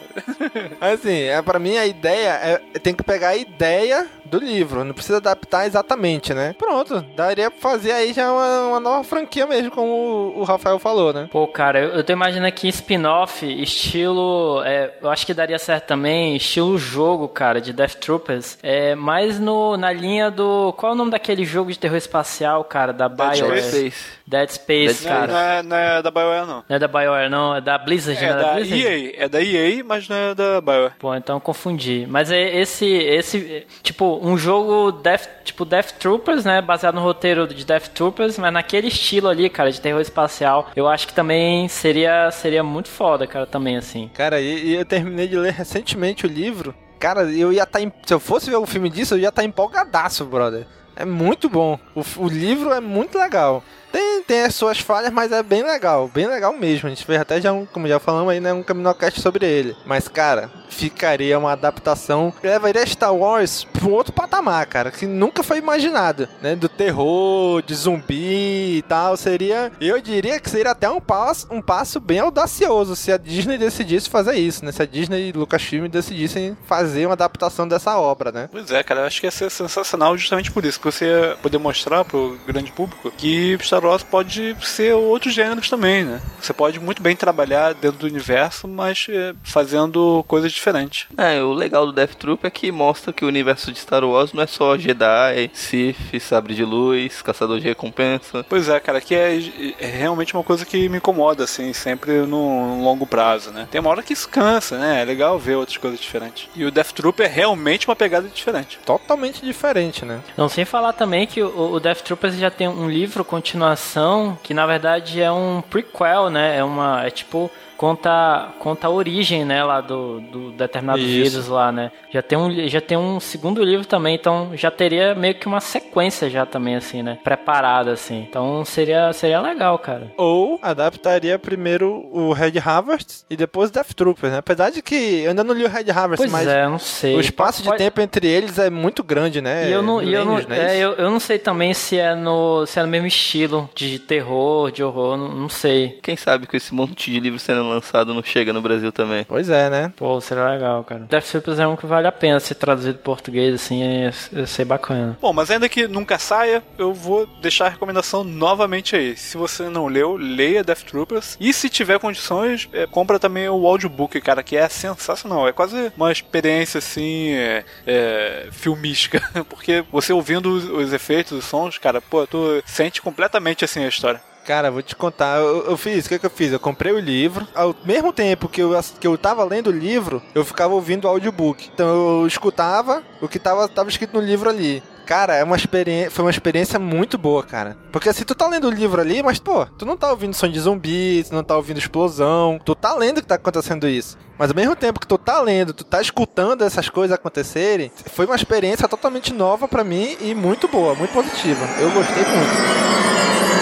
[0.80, 4.94] Assim, é, pra mim a ideia é tem que pegar a ideia do livro, não
[4.94, 6.54] precisa adaptar exatamente, né?
[6.58, 10.78] Pronto, daria pra fazer aí já uma, uma nova franquia mesmo, como o, o Rafael
[10.78, 11.28] falou, né?
[11.30, 14.62] Pô, cara, eu, eu tô imaginando aqui spin-off, estilo.
[14.64, 18.51] é, eu acho que daria certo também, estilo jogo, cara, de Death Troopers.
[18.62, 20.72] É, mais no, na linha do.
[20.76, 22.92] Qual é o nome daquele jogo de terror espacial, cara?
[22.92, 23.62] Da Dead BioWare.
[23.62, 24.04] Space.
[24.26, 25.32] Dead Space, Não, cara.
[25.32, 26.64] não, é, não é da BioWare, não.
[26.68, 28.82] Não é da BioWare, não, é da Blizzard, É não é da da Blizzard?
[28.82, 30.92] EA, é da EA, mas não é da BioWare.
[30.98, 32.06] Pô, então eu confundi.
[32.08, 37.46] Mas é esse, esse, tipo, um jogo Death, tipo Death Troopers, né, baseado no roteiro
[37.46, 41.68] de Death Troopers, mas naquele estilo ali, cara, de terror espacial, eu acho que também
[41.68, 44.10] seria, seria muito foda, cara, também assim.
[44.14, 46.74] Cara, e, e eu terminei de ler recentemente o livro.
[47.02, 47.80] Cara, eu ia estar.
[47.80, 50.64] se eu fosse ver um filme disso, eu ia estar empolgadaço, brother.
[50.94, 51.76] É muito bom.
[51.96, 53.60] O, o livro é muito legal.
[53.90, 56.06] Tem, tem as suas falhas, mas é bem legal.
[56.06, 56.86] Bem legal mesmo.
[56.86, 58.52] A gente fez até já um, como já falamos aí, né?
[58.52, 59.76] Um Caminocast sobre ele.
[59.84, 62.32] Mas, cara, ficaria uma adaptação.
[62.40, 64.90] Levaria Star Wars pra um outro patamar, cara.
[64.90, 66.28] Que nunca foi imaginado.
[66.40, 66.54] Né?
[66.54, 69.16] Do terror, de zumbi e tal.
[69.16, 69.72] Seria.
[69.80, 74.08] Eu diria que seria até um passo, um passo bem audacioso se a Disney decidisse
[74.08, 74.72] fazer isso, né?
[74.72, 78.48] Se a Disney e Lucasfilm decidissem fazer uma adaptação dessa obra, né?
[78.50, 81.36] Pois é, cara, eu acho que ia ser sensacional justamente por isso, porque você ia
[81.42, 86.20] poder mostrar pro grande público que Star Wars pode ser outros gêneros também, né?
[86.40, 91.06] Você pode muito bem trabalhar dentro do universo, mas eh, fazendo coisas diferentes.
[91.16, 94.32] É, o legal do Death Troop é que mostra que o universo de Star Wars
[94.32, 98.44] não é só Jedi, Sith, Sabre de Luz, Caçador de Recompensa.
[98.48, 99.38] Pois é, cara, que é,
[99.80, 103.66] é realmente uma coisa que me incomoda, assim, sempre no, no longo prazo, né?
[103.70, 105.02] Tem uma hora que isso cansa, né?
[105.02, 106.48] É legal ver outras coisas diferentes.
[106.54, 108.78] E o Death Troop é realmente uma pegada diferente.
[108.84, 110.20] Totalmente diferente, né?
[110.36, 114.54] Não, sem falar também que o, o Death Troopers já tem um livro, continuação, que
[114.54, 116.58] na verdade é um prequel, né?
[116.58, 117.04] É uma.
[117.04, 117.50] É tipo.
[117.82, 121.08] Conta, conta a origem, né, lá do, do determinado Isso.
[121.32, 121.90] vírus lá, né?
[122.12, 125.58] Já tem, um, já tem um segundo livro também, então já teria meio que uma
[125.60, 127.18] sequência já também, assim, né?
[127.24, 128.24] Preparada, assim.
[128.30, 130.12] Então seria, seria legal, cara.
[130.16, 134.38] Ou adaptaria primeiro o Red Harvest e depois o Death Trooper, né?
[134.38, 137.16] Apesar de que eu ainda não li o Red Harvest, Pois mas é, não sei.
[137.16, 139.68] o espaço de Pode- tempo entre eles é muito grande, né?
[139.68, 140.44] E eu não, e eu, não, né?
[140.50, 140.82] é, Isso?
[140.84, 144.70] eu, eu não sei também se é no, se é no mesmo estilo de terror,
[144.70, 145.98] de horror, não, não sei.
[146.00, 149.24] Quem sabe com esse monte de livro sendo lançado não chega no Brasil também.
[149.24, 149.92] Pois é, né?
[149.96, 151.06] Pô, seria legal, cara.
[151.08, 154.46] Death Troopers é um que vale a pena ser traduzido em português, assim, é, é
[154.46, 155.16] ser bacana.
[155.20, 159.16] Bom, mas ainda que nunca saia, eu vou deixar a recomendação novamente aí.
[159.16, 161.36] Se você não leu, leia Death Troopers.
[161.40, 165.48] E se tiver condições, é, compra também o audiobook, cara, que é sensacional.
[165.48, 169.22] É quase uma experiência, assim, é, é, filmística.
[169.48, 173.88] Porque você ouvindo os, os efeitos, os sons, cara, pô, tu sente completamente, assim, a
[173.88, 174.20] história.
[174.44, 176.52] Cara, vou te contar, eu, eu fiz, o que, que eu fiz?
[176.52, 180.20] Eu comprei o livro, ao mesmo tempo que eu, que eu tava lendo o livro,
[180.34, 181.70] eu ficava ouvindo o audiobook.
[181.72, 184.82] Então eu escutava o que tava, tava escrito no livro ali.
[185.06, 187.76] Cara, é uma experiência, foi uma experiência muito boa, cara.
[187.92, 190.48] Porque assim, tu tá lendo o livro ali, mas pô, tu não tá ouvindo som
[190.48, 194.16] de zumbi, tu não tá ouvindo explosão, tu tá lendo que tá acontecendo isso.
[194.38, 198.26] Mas ao mesmo tempo que tu tá lendo, tu tá escutando essas coisas acontecerem, foi
[198.26, 201.64] uma experiência totalmente nova pra mim e muito boa, muito positiva.
[201.80, 203.61] Eu gostei muito.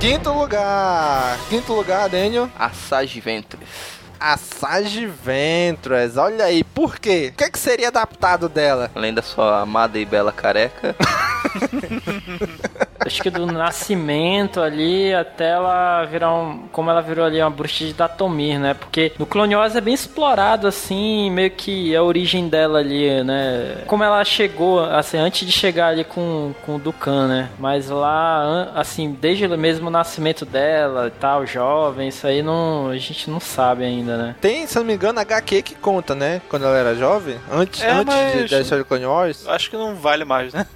[0.00, 1.38] Quinto lugar.
[1.50, 2.48] Quinto lugar, Daniel.
[2.58, 3.68] Asajj Ventress.
[4.18, 6.16] Asajj Ventress.
[6.16, 7.30] Olha aí, por quê?
[7.30, 8.90] O que, é que seria adaptado dela?
[8.94, 10.96] Além da sua amada e bela careca.
[13.04, 16.68] Acho que do nascimento ali até ela virar um.
[16.72, 18.74] Como ela virou ali uma bruxa de Datomir, né?
[18.74, 23.78] Porque no Clone Wars é bem explorado, assim, meio que a origem dela ali, né?
[23.86, 27.48] Como ela chegou, assim, antes de chegar ali com, com o Dukan, né?
[27.58, 32.96] Mas lá, assim, desde o mesmo nascimento dela e tal, jovem, isso aí não, a
[32.98, 34.34] gente não sabe ainda, né?
[34.40, 36.40] Tem, se não me engano, HQ que conta, né?
[36.48, 37.36] Quando ela era jovem.
[37.50, 39.46] Antes, É, antes de, mas- da história do Clone Wars.
[39.48, 40.66] Acho que não vale mais, né?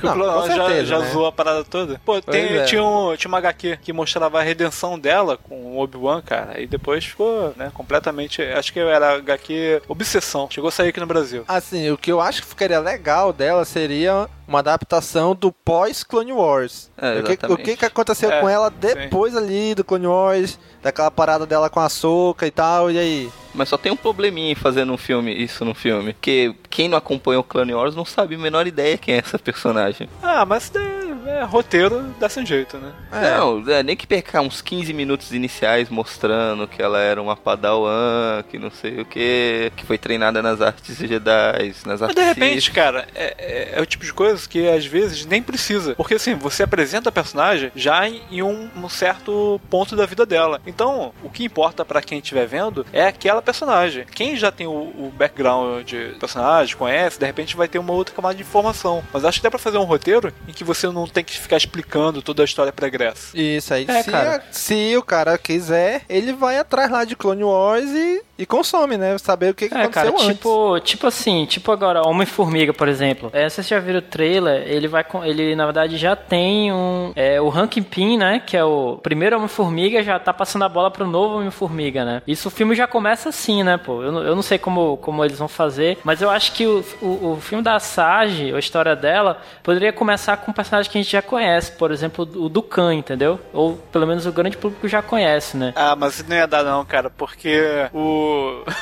[0.00, 1.10] Porque Não, o Clone com Wars já, já né?
[1.10, 2.00] zoou a parada toda.
[2.04, 2.64] Pô, tem- é.
[2.64, 6.60] tinha, um, tinha uma HQ que mostrava a redenção dela com o Obi-Wan, cara.
[6.60, 8.42] E depois ficou, né, completamente.
[8.42, 10.48] Acho que era HQ Obsessão.
[10.50, 11.44] Chegou a sair aqui no Brasil.
[11.46, 16.90] Assim, o que eu acho que ficaria legal dela seria uma adaptação do pós-Clone Wars.
[16.98, 20.58] É, o, que, o que que aconteceu É, com ela depois ali do Clone Wars,
[20.82, 23.30] daquela parada dela com a Soca e tal, e aí?
[23.54, 26.16] Mas só tem um probleminha em fazendo um filme, isso no filme.
[26.20, 29.38] Que quem não acompanha o Clone Wars não sabe a menor ideia quem é essa
[29.38, 30.08] personagem.
[30.20, 32.92] Ah, mas é, é roteiro desse jeito, né?
[33.12, 38.42] Não, é, nem que perca uns 15 minutos iniciais mostrando que ela era uma padawan,
[38.48, 42.22] que não sei o que, que foi treinada nas artes Jedi, nas Mas artes de
[42.22, 45.94] repente, cara, é, é- é o tipo de coisa que às vezes nem precisa.
[45.94, 50.24] Porque assim, você apresenta a personagem já em, em um, um certo ponto da vida
[50.26, 50.60] dela.
[50.66, 54.04] Então, o que importa pra quem estiver vendo é aquela personagem.
[54.14, 58.14] Quem já tem o, o background de personagem, conhece, de repente vai ter uma outra
[58.14, 59.02] camada de informação.
[59.12, 61.56] Mas acho que dá pra fazer um roteiro em que você não tem que ficar
[61.56, 63.36] explicando toda a história pregressa.
[63.38, 64.44] Isso aí, É, se, cara.
[64.50, 69.16] se o cara quiser, ele vai atrás lá de Clone Wars e, e consome, né?
[69.18, 70.36] Saber o que, que É, cara, aconteceu antes.
[70.38, 73.30] tipo, tipo assim, tipo agora, Homem-Formiga, por exemplo.
[73.32, 75.24] É, vocês já viram o trailer, ele vai com.
[75.24, 77.12] Ele, na verdade, já tem um.
[77.14, 78.40] É, o Rankin Pin, né?
[78.44, 82.22] Que é o primeiro Homem-Formiga, já tá passando a bola pro novo Homem-Formiga, né?
[82.26, 84.02] Isso o filme já começa assim, né, pô?
[84.02, 86.84] Eu, não- eu não sei como, como eles vão fazer, mas eu acho que o,
[87.02, 91.02] o, o filme da Sage, a história dela, poderia começar com um personagem que a
[91.02, 93.38] gente já conhece, por exemplo, o Dukan, entendeu?
[93.52, 95.72] Ou pelo menos o grande público já conhece, né?
[95.76, 97.60] Ah, mas não ia dar não, cara, porque
[97.92, 98.29] o.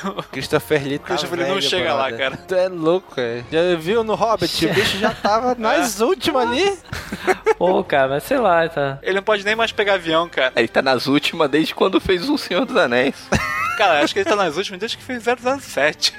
[0.33, 2.19] Christopher Lee tá Christopher Lee não velho, chega lá, brother.
[2.19, 2.37] cara.
[2.47, 3.45] Tu é louco, cara.
[3.51, 4.67] Já viu no Hobbit?
[4.67, 6.79] O bicho já tava nas últimas ali.
[7.59, 8.99] Pô, cara, mas sei lá, tá.
[9.03, 10.53] Ele não pode nem mais pegar avião, cara.
[10.57, 13.29] Ele tá nas últimas desde quando fez o Senhor dos Anéis.
[13.77, 16.15] Cara, acho que ele tá nas últimas desde que fez 007.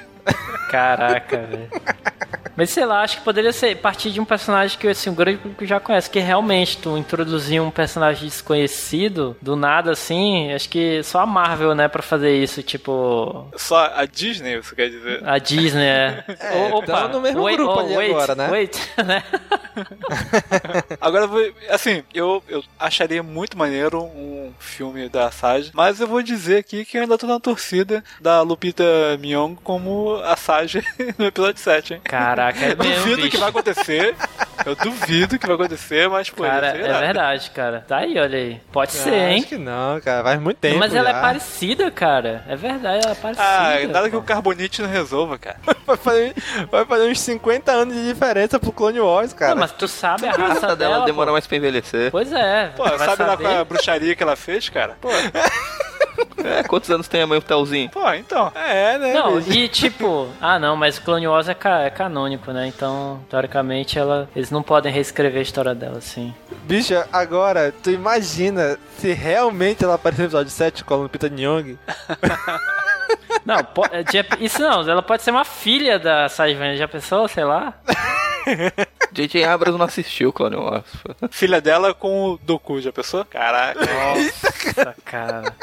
[0.70, 1.68] Caraca, velho.
[2.60, 5.38] Mas sei lá, acho que poderia ser partir de um personagem que assim, o grande
[5.38, 6.10] público já conhece.
[6.10, 11.74] Que realmente tu introduzir um personagem desconhecido do nada assim, acho que só a Marvel,
[11.74, 12.62] né, pra fazer isso.
[12.62, 15.26] Tipo, Só a Disney, você quer dizer?
[15.26, 16.24] a Disney é.
[16.50, 18.48] É, tamo no mesmo grupo ali wait, agora, né?
[18.50, 19.22] Wait, né?
[21.00, 21.28] Agora,
[21.68, 26.84] assim, eu, eu acharia muito maneiro um filme da Sage, mas eu vou dizer aqui
[26.84, 28.84] que eu ainda tô na torcida da Lupita
[29.18, 30.84] Nyong'o como a Sage
[31.18, 32.00] no episódio 7, hein?
[32.02, 33.38] Caraca, é Eu mesmo, duvido que bicho.
[33.40, 34.14] vai acontecer,
[34.66, 37.84] eu duvido que vai acontecer, mas, pô, Cara, é verdade, cara.
[37.86, 38.60] Tá aí, olha aí.
[38.72, 39.38] Pode ser, Ah, hein?
[39.40, 40.22] Acho que não, cara.
[40.24, 40.78] Faz muito tempo.
[40.78, 41.18] Mas ela já.
[41.18, 42.44] é parecida, cara.
[42.48, 43.46] É verdade, ela é parecida.
[43.46, 45.56] Ah, nada que o Carbonite não resolva, cara.
[45.86, 46.34] Vai fazer,
[46.70, 49.54] vai fazer uns 50 anos de diferença pro Clone Wars, cara.
[49.54, 51.32] Não, mas tu sabe a raça dela dela, demora pô.
[51.32, 52.10] mais pra envelhecer.
[52.10, 52.72] Pois é.
[52.76, 53.42] Pô, vai sabe lá saber.
[53.44, 54.96] qual é a bruxaria que ela fez, cara?
[55.00, 55.08] Pô,
[56.44, 57.90] É, quantos anos tem a mãe o Telzinho?
[57.90, 58.50] pô então.
[58.54, 59.12] É, né?
[59.12, 59.52] Não, bicho?
[59.52, 62.66] e tipo, ah não, mas Clone Wars é, ca- é canônico, né?
[62.66, 66.34] Então, teoricamente, ela, eles não podem reescrever a história dela assim.
[66.64, 71.78] Bicha, agora, tu imagina se realmente ela aparecer no episódio 7 com a Lupita Nyong'o?
[73.44, 74.04] Não, é,
[74.44, 77.74] isso não, ela pode ser uma filha da Sajvan, já pensou, sei lá?
[79.12, 79.44] J.J.
[79.44, 80.84] Abrams não assistiu Clone Wars.
[81.30, 83.24] Filha dela com o Doku, já pensou?
[83.24, 83.80] Caraca.
[83.80, 85.54] Nossa, cara.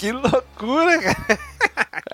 [0.00, 1.38] Que loucura, cara.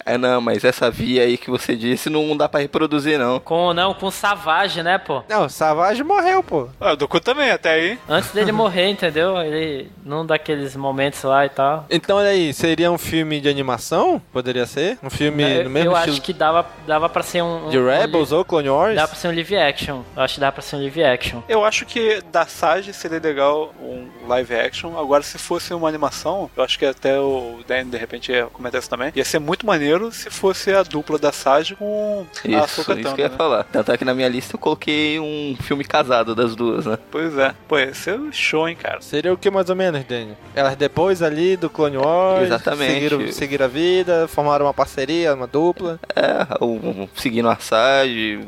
[0.04, 3.38] É, não, mas essa via aí que você disse não dá pra reproduzir, não.
[3.38, 5.22] Com, não, com Savage, né, pô?
[5.28, 6.68] Não, o Savage morreu, pô.
[6.80, 7.98] Ah, o Doku também, até aí.
[8.08, 9.36] Antes dele morrer, entendeu?
[9.40, 11.86] Ele, num daqueles momentos lá e tal.
[11.88, 14.20] Então, olha aí, seria um filme de animação?
[14.32, 14.98] Poderia ser?
[15.02, 17.66] Um filme eu no mesmo eu estilo acho que dava, dava pra ser um...
[17.66, 18.96] um de Rebels um, ou Clone Wars?
[18.96, 20.02] Dá pra ser um live action.
[20.16, 21.42] Eu acho que dá pra ser um live action.
[21.48, 24.98] Eu acho que da Sage seria legal um live action.
[24.98, 28.80] Agora, se fosse uma animação, eu acho que até o Dan de repente ia comentar
[28.80, 29.12] isso também.
[29.14, 33.02] Ia ser muito maneiro se fosse a dupla da Sage com a Isso, Ahsoka isso
[33.02, 33.36] Tano, que eu ia né?
[33.36, 33.64] falar.
[33.64, 36.98] Tanto é que na minha lista eu coloquei um filme casado das duas, né?
[37.10, 37.54] Pois é.
[37.68, 39.00] Pô, esse é um show, hein, cara.
[39.00, 40.36] Seria o que mais ou menos, Danny?
[40.54, 42.44] Elas depois ali do Clone Wars.
[42.44, 42.92] Exatamente.
[42.92, 45.98] Seguiram, seguiram a vida, formaram uma parceria, uma dupla.
[46.14, 48.38] É, o, seguindo a Sage,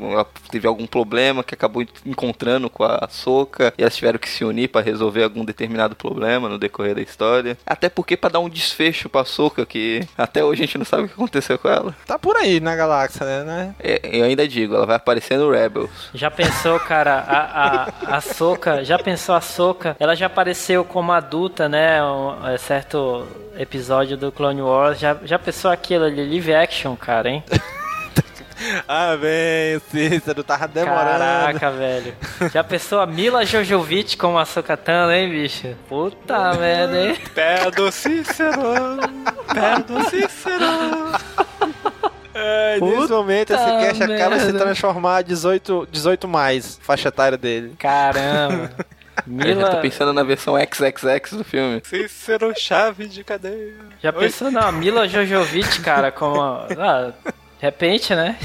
[0.51, 4.69] teve algum problema que acabou encontrando com a Soca e elas tiveram que se unir
[4.69, 7.57] pra resolver algum determinado problema no decorrer da história.
[7.67, 11.05] Até porque pra dar um desfecho pra Soca que até hoje a gente não sabe
[11.05, 11.95] o que aconteceu com ela.
[12.07, 13.45] Tá por aí na galáxia, né?
[13.45, 13.75] né?
[13.81, 15.91] É, eu ainda digo, ela vai aparecer no Rebels.
[16.15, 19.97] Já pensou, cara, a, a, a Soca, já pensou a Soca?
[19.99, 22.03] Ela já apareceu como adulta, né?
[22.03, 23.27] Um, é, certo
[23.59, 24.99] episódio do Clone Wars.
[24.99, 27.43] Já, já pensou aquilo ali, live action, cara, hein?
[28.89, 31.19] ah, bem, Cícero, tava demorando.
[31.19, 32.15] Caraca, velho.
[32.53, 35.75] Já pensou a Mila Jojovic como a Sokatana, hein, bicho?
[35.89, 37.17] Puta merda, hein?
[37.35, 38.99] Pé do Cícero,
[39.53, 40.65] pé do Cícero.
[42.35, 47.75] É, nesse momento esse cast acaba de se transformar 18, 18 mais, faixa etária dele.
[47.79, 48.71] Caramba.
[49.27, 49.51] Mila...
[49.51, 51.83] Eu já tô pensando na versão XXX do filme.
[51.85, 53.75] Cícero chave de cadeia.
[54.01, 54.19] Já Oi?
[54.21, 56.41] pensou na Mila Jojovic, cara, como...
[56.41, 57.13] Ah,
[57.59, 58.39] de repente, né?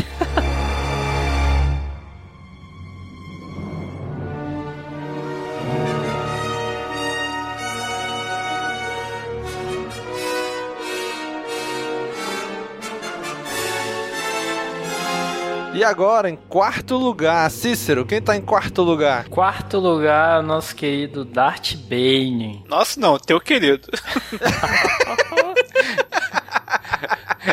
[15.76, 19.28] E agora, em quarto lugar, Cícero, quem tá em quarto lugar?
[19.28, 22.64] Quarto lugar, o nosso querido Darth Bane.
[22.70, 23.89] Nossa, não, teu querido.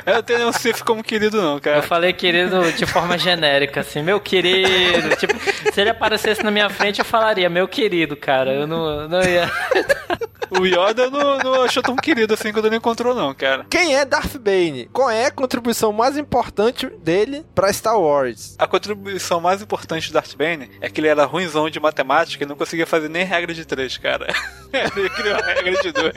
[0.06, 1.78] Eu não tenho nenhum Sif como querido, não, cara.
[1.78, 5.16] Eu falei querido de forma genérica, assim, meu querido.
[5.16, 5.34] Tipo,
[5.72, 8.52] se ele aparecesse na minha frente, eu falaria, meu querido, cara.
[8.52, 9.50] Eu não, não ia.
[10.50, 13.64] O Yoda não, não achou tão querido assim quando ele encontrou, não, cara.
[13.70, 14.90] Quem é Darth Bane?
[14.92, 18.56] Qual é a contribuição mais importante dele pra Star Wars?
[18.58, 22.46] A contribuição mais importante de Darth Bane é que ele era ruimzão de matemática e
[22.46, 24.26] não conseguia fazer nem regra de três, cara.
[24.72, 26.12] Ele criou a regra de dois.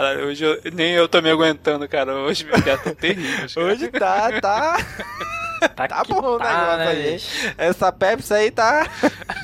[0.00, 2.14] Cara, hoje eu, nem eu tô me aguentando, cara.
[2.14, 3.64] Hoje minha piada tá terrível.
[3.64, 4.78] Hoje tá, tá.
[5.76, 7.12] Tá, tá bom o tá, negócio né, aí.
[7.12, 7.54] bicho?
[7.58, 8.88] Essa Pepsi aí tá.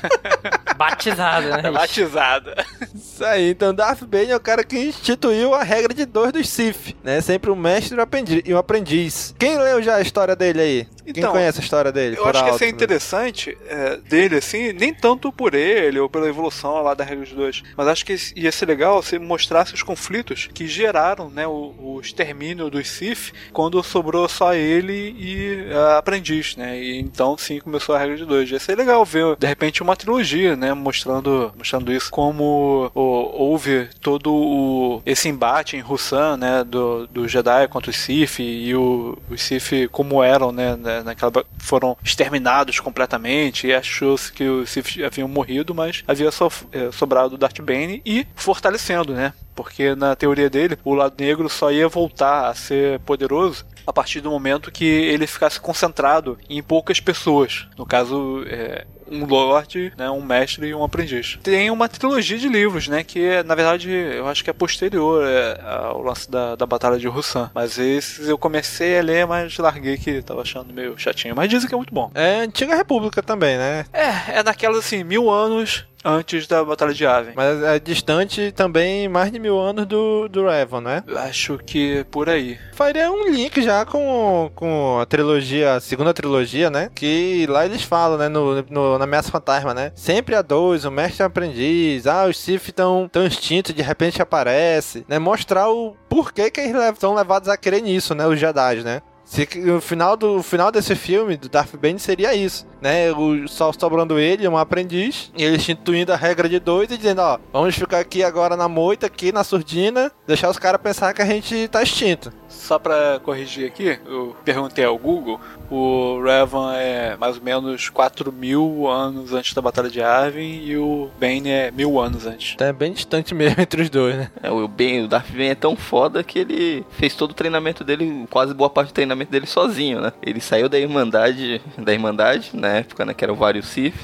[0.75, 1.61] Batizada, né?
[1.61, 2.65] Tá batizada.
[2.95, 6.49] Isso aí, então Darth Bane é o cara que instituiu a regra de dois dos
[6.49, 7.21] Sith, né?
[7.21, 7.95] Sempre um mestre.
[8.43, 9.35] E um aprendiz.
[9.37, 10.87] Quem leu já a história dele aí?
[11.13, 12.17] Quem Então, conhece a história dele?
[12.17, 12.71] Eu acho que ia alto, ser né?
[12.71, 17.33] interessante é, dele, assim, nem tanto por ele ou pela evolução lá da regra dos
[17.33, 21.73] dois, mas acho que ia ser legal se mostrasse os conflitos que geraram né, o,
[21.79, 26.79] o extermínio dos Sith quando sobrou só ele e a aprendiz, né?
[26.79, 28.49] E então sim começou a regra de dois.
[28.49, 30.73] Ia ser legal ver, de repente, uma trilogia, né?
[30.73, 36.63] Mostrando, mostrando isso, como houve todo o, esse embate em Hussan, né?
[36.63, 40.75] Do, do Jedi contra os Sith e o, os Sith como eram, né?
[41.03, 46.47] Na- Naquela, foram exterminados completamente e achou-se que os Sith haviam morrido, mas havia só,
[46.71, 49.33] eh, sobrado Darth Bane e fortalecendo, né?
[49.55, 54.19] Porque na teoria dele, o lado negro só ia voltar a ser poderoso a partir
[54.19, 57.65] do momento que ele ficasse concentrado em poucas pessoas.
[57.77, 61.39] No caso, é, um lord, né, um mestre e um aprendiz.
[61.41, 65.59] Tem uma trilogia de livros, né, que na verdade eu acho que é posterior é,
[65.63, 67.49] ao lance da, da Batalha de Russan.
[67.55, 71.35] Mas esses eu comecei a ler, mas larguei que tava achando meio chatinho.
[71.35, 72.11] Mas dizem que é muito bom.
[72.13, 73.85] É Antiga República também, né?
[73.93, 77.33] É, é naquelas assim, mil anos antes da Batalha de Yavin.
[77.35, 81.03] Mas é distante também mais de mil anos do, do Revan, né?
[81.17, 82.57] Acho que por aí.
[82.73, 86.89] Faria um link já com, com a trilogia, a segunda trilogia, né?
[86.95, 88.29] Que lá eles falam, né?
[88.29, 89.91] No, no, na Ameaça Fantasma, né?
[89.95, 92.07] Sempre a dois, o mestre e o aprendiz.
[92.07, 95.05] Ah, os Sith estão tão extintos, de repente aparece.
[95.07, 95.19] Né?
[95.19, 98.25] Mostrar o porquê que eles estão levados a crer nisso, né?
[98.25, 99.01] Os Jedi, né?
[99.27, 103.11] Se, o, final do, o final desse filme, do Darth Bane, seria isso, né?
[103.11, 107.19] O, só sobrando ele, um aprendiz, e ele instituindo a regra de dois e dizendo,
[107.21, 111.21] ó, vamos ficar aqui agora na moita, aqui na surdina, deixar os caras pensar que
[111.21, 112.31] a gente tá extinto.
[112.47, 115.39] Só pra corrigir aqui, eu perguntei ao Google,
[115.69, 120.77] o Revan é mais ou menos 4 mil anos antes da Batalha de Yavin e
[120.77, 122.53] o Bane é mil anos antes.
[122.55, 124.31] Então é bem distante mesmo entre os dois, né?
[124.41, 127.83] É, o, ben, o Darth Bane é tão foda que ele fez todo o treinamento
[127.83, 130.13] dele, quase boa parte do treinamento dele sozinho, né?
[130.21, 133.95] Ele saiu da Irmandade, da Irmandade, na época, né, que eram vários Sith,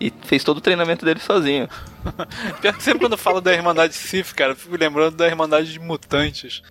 [0.00, 1.68] e fez todo o treinamento dele sozinho.
[2.60, 5.72] Pior que sempre quando eu falo da Irmandade Sith, cara, eu fico lembrando da Irmandade
[5.72, 6.62] de Mutantes.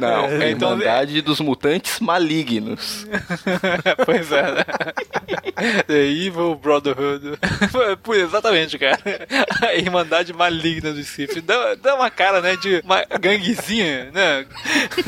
[0.00, 3.06] Não, é a então, Irmandade dos Mutantes Malignos.
[4.04, 4.64] pois é, né?
[5.86, 7.38] The Evil Brotherhood.
[8.02, 8.98] Pô, exatamente, cara.
[9.62, 11.40] A Irmandade Maligna do Sith.
[11.42, 14.46] Dá, dá uma cara, né, de uma ganguezinha, né?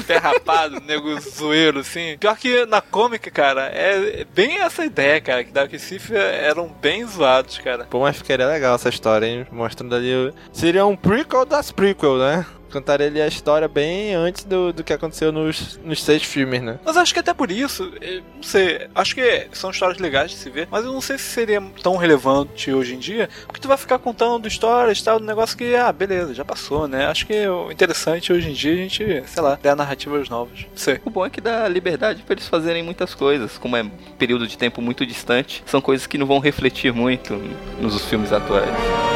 [0.07, 2.16] Pé rapado, nego zoeiro, assim.
[2.18, 7.07] Pior que na cômica, cara, é bem essa ideia, cara, que que Sith eram bem
[7.07, 7.84] zoados, cara.
[7.84, 9.43] Pô, mas ficaria legal essa história, hein?
[9.51, 10.32] Mostrando ali.
[10.53, 12.47] Seria um prequel das prequel, né?
[12.74, 16.80] Contaria ali a história bem antes do, do que aconteceu nos, nos seis filmes, né?
[16.84, 20.36] Mas acho que até por isso, eh, não sei, acho que são histórias legais de
[20.36, 23.68] se ver, mas eu não sei se seria tão relevante hoje em dia, porque tu
[23.68, 27.07] vai ficar contando histórias e tal, do negócio que, ah, beleza, já passou, né?
[27.07, 30.62] Acho que o interessante hoje em dia é a gente, sei lá, criar narrativas novas.
[30.62, 31.01] Não sei.
[31.05, 34.49] O bom é que dá liberdade pra eles fazerem muitas coisas, como é um período
[34.49, 37.40] de tempo muito distante, são coisas que não vão refletir muito
[37.80, 39.13] nos filmes atuais.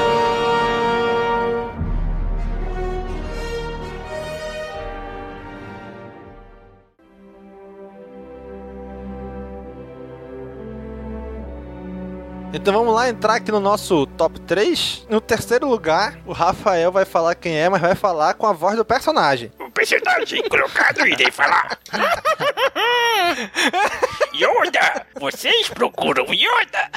[12.69, 15.07] Então vamos lá entrar aqui no nosso top 3.
[15.09, 18.77] No terceiro lugar, o Rafael vai falar quem é, mas vai falar com a voz
[18.77, 19.51] do personagem.
[19.59, 21.79] O personagem colocado irei falar.
[24.37, 25.07] Yoda!
[25.19, 26.91] Vocês procuram Yoda!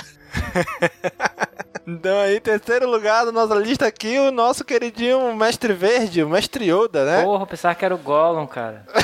[1.92, 6.30] Então aí, em terceiro lugar da nossa lista aqui, o nosso queridinho Mestre Verde, o
[6.30, 7.24] Mestre Yoda, né?
[7.24, 8.86] Porra, eu pensava que era o Gollum, cara.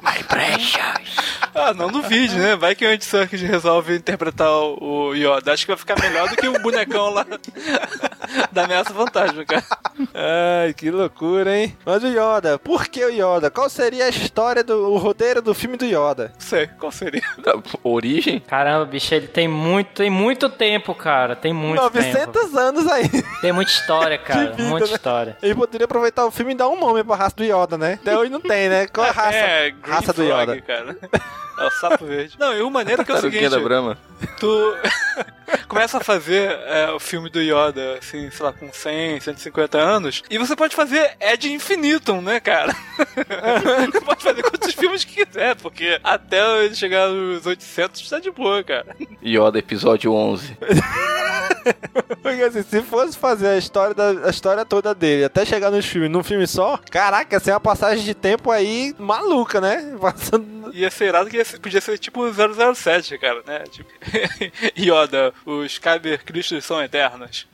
[0.00, 1.28] My precious!
[1.54, 2.56] Ah, não duvide, né?
[2.56, 5.52] Vai que o Andy Serkis resolve interpretar o Yoda.
[5.52, 7.26] Acho que vai ficar melhor do que o bonecão lá
[8.52, 9.64] da Ameaça Fantasma, cara.
[10.14, 11.76] Ai, que loucura, hein?
[11.84, 13.50] Mas o Yoda, por que o Yoda?
[13.50, 16.32] Qual seria a história do o roteiro do filme do Yoda?
[16.38, 17.22] Sei, qual seria?
[17.82, 18.38] Origem?
[18.40, 21.36] Caramba, bicho, ele tem muito, tem muito tempo, cara.
[21.36, 22.58] Tem muito 900 tempo.
[22.58, 23.08] anos aí.
[23.40, 24.50] Tem muita história, cara.
[24.52, 24.92] vida, muita né?
[24.94, 25.36] história.
[25.42, 27.98] Ele poderia aproveitar o filme e dar um nome pra raça do Yoda, né?
[28.00, 28.86] Até hoje não tem, né?
[28.86, 30.60] Qual é a raça, É, raça do Frog, Yoda?
[30.62, 30.96] cara.
[31.58, 32.36] É o sapo verde.
[32.38, 33.48] Não, e o maneiro que é o seguinte...
[33.48, 33.98] da Brahma.
[34.38, 34.76] tu
[35.68, 40.22] começa a fazer é, o filme do Yoda, assim, sei lá, com 100, 150 anos,
[40.30, 42.74] e você pode fazer Ed Infinitum, né, cara?
[43.92, 48.30] você pode fazer quantos filmes que quiser, porque até ele chegar nos 800 tá de
[48.30, 48.96] boa, cara.
[49.24, 50.56] Yoda, episódio 11.
[52.22, 55.86] Porque assim, se fosse fazer a história, da, a história toda dele até chegar nos
[55.86, 59.96] filmes, num filme só, caraca, ia uma passagem de tempo aí maluca, né?
[60.00, 60.58] Passando...
[60.74, 62.20] Ia ser irado que ia ser- podia ser tipo
[62.74, 63.64] 007, cara, né?
[63.70, 63.90] Tipo,
[64.78, 67.46] Yoda, os Kyber Cristos são eternos.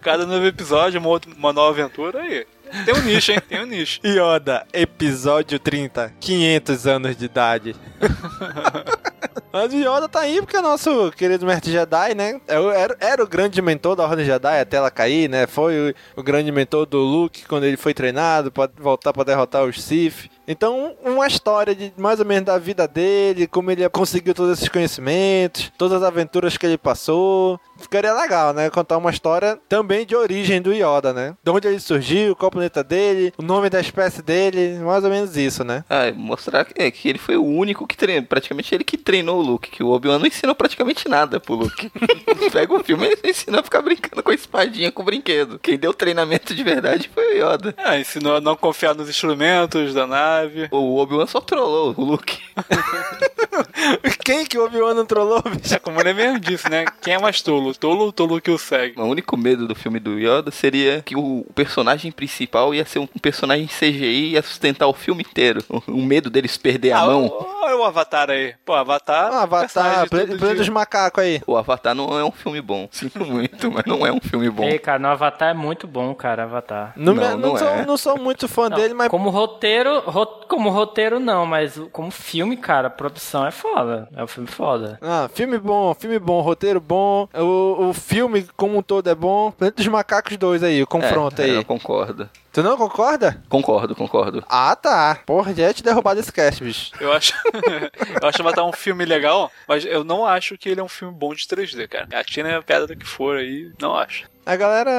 [0.00, 2.46] Cada novo episódio, uma, outra, uma nova aventura aí.
[2.84, 3.38] Tem um nicho, hein?
[3.48, 4.00] Tem um nicho.
[4.04, 7.76] Yoda, episódio 30, 500 anos de idade.
[9.52, 12.40] Mas o Yoda tá aí porque é nosso querido mestre Jedi, né?
[12.48, 15.46] É Era, era o grande mentor da Ordem Jedi até ela cair, né?
[15.46, 19.62] Foi o, o grande mentor do Luke quando ele foi treinado pra voltar pra derrotar
[19.62, 20.28] os Sith.
[20.46, 24.68] Então, uma história de mais ou menos da vida dele, como ele conseguiu todos esses
[24.68, 27.58] conhecimentos, todas as aventuras que ele passou.
[27.78, 28.70] Ficaria legal, né?
[28.70, 31.34] Contar uma história também de origem do Yoda, né?
[31.42, 35.10] De onde ele surgiu, qual o planeta dele, o nome da espécie dele, mais ou
[35.10, 35.84] menos isso, né?
[35.88, 39.38] Ah, mostrar que, é, que ele foi o único que treinou, praticamente ele que treinou
[39.38, 41.90] o Luke, que o Obi-Wan não ensinou praticamente nada pro Luke.
[42.52, 45.58] Pega o filme e ele ensinou a ficar brincando com a espadinha, com o brinquedo.
[45.58, 47.74] Quem deu treinamento de verdade foi o Yoda.
[47.78, 50.06] Ah, ensinou a não confiar nos instrumentos da
[50.70, 52.38] O Obi-Wan só trollou o Luke.
[54.24, 55.74] Quem que o Obi-Wan não trollou, bicho?
[55.74, 56.84] É como ele mesmo disse, né?
[57.02, 57.74] Quem é mais tolo?
[57.74, 58.98] Tolo ou tolo que o segue?
[59.00, 63.06] O único medo do filme do Yoda seria que o personagem principal ia ser um
[63.06, 65.62] personagem CGI e ia sustentar o filme inteiro.
[65.68, 67.46] O, o medo deles perder a Ah, mão.
[67.62, 68.54] Olha o Avatar aí.
[68.64, 69.26] Pô, Avatar.
[69.32, 70.54] Ah, personagem Avatar, de Planeta dia.
[70.54, 71.42] dos Macacos aí.
[71.46, 72.88] O Avatar não é um filme bom.
[72.92, 74.64] Sinto muito, mas não é um filme bom.
[74.64, 76.92] Ei, cara, no Avatar é muito bom, cara, Avatar.
[76.96, 77.86] Não, Não, não não sou, é.
[77.86, 82.56] não sou muito fã dele, mas Como roteiro, ro- como roteiro não, mas como filme,
[82.56, 82.90] cara, a
[83.46, 84.08] é foda.
[84.14, 84.98] É um filme foda.
[85.00, 89.50] Ah, filme bom, filme bom, roteiro bom, o, o filme como um todo é bom.
[89.52, 91.50] Planeta dos Macacos 2 aí, o confronto É, aí.
[91.54, 92.28] Eu concordo.
[92.52, 93.42] Tu não concorda?
[93.48, 94.44] Concordo, concordo.
[94.48, 95.18] Ah, tá.
[95.26, 96.92] Porra, já ia te derrubar desse cast, bicho.
[97.00, 97.34] Eu acho.
[98.22, 101.12] eu acho Avatar um filme legal, mas eu não acho que ele é um filme
[101.12, 102.06] bom de 3D, cara.
[102.12, 104.26] A Tina é a pedra que for aí, não acho.
[104.46, 104.92] A galera,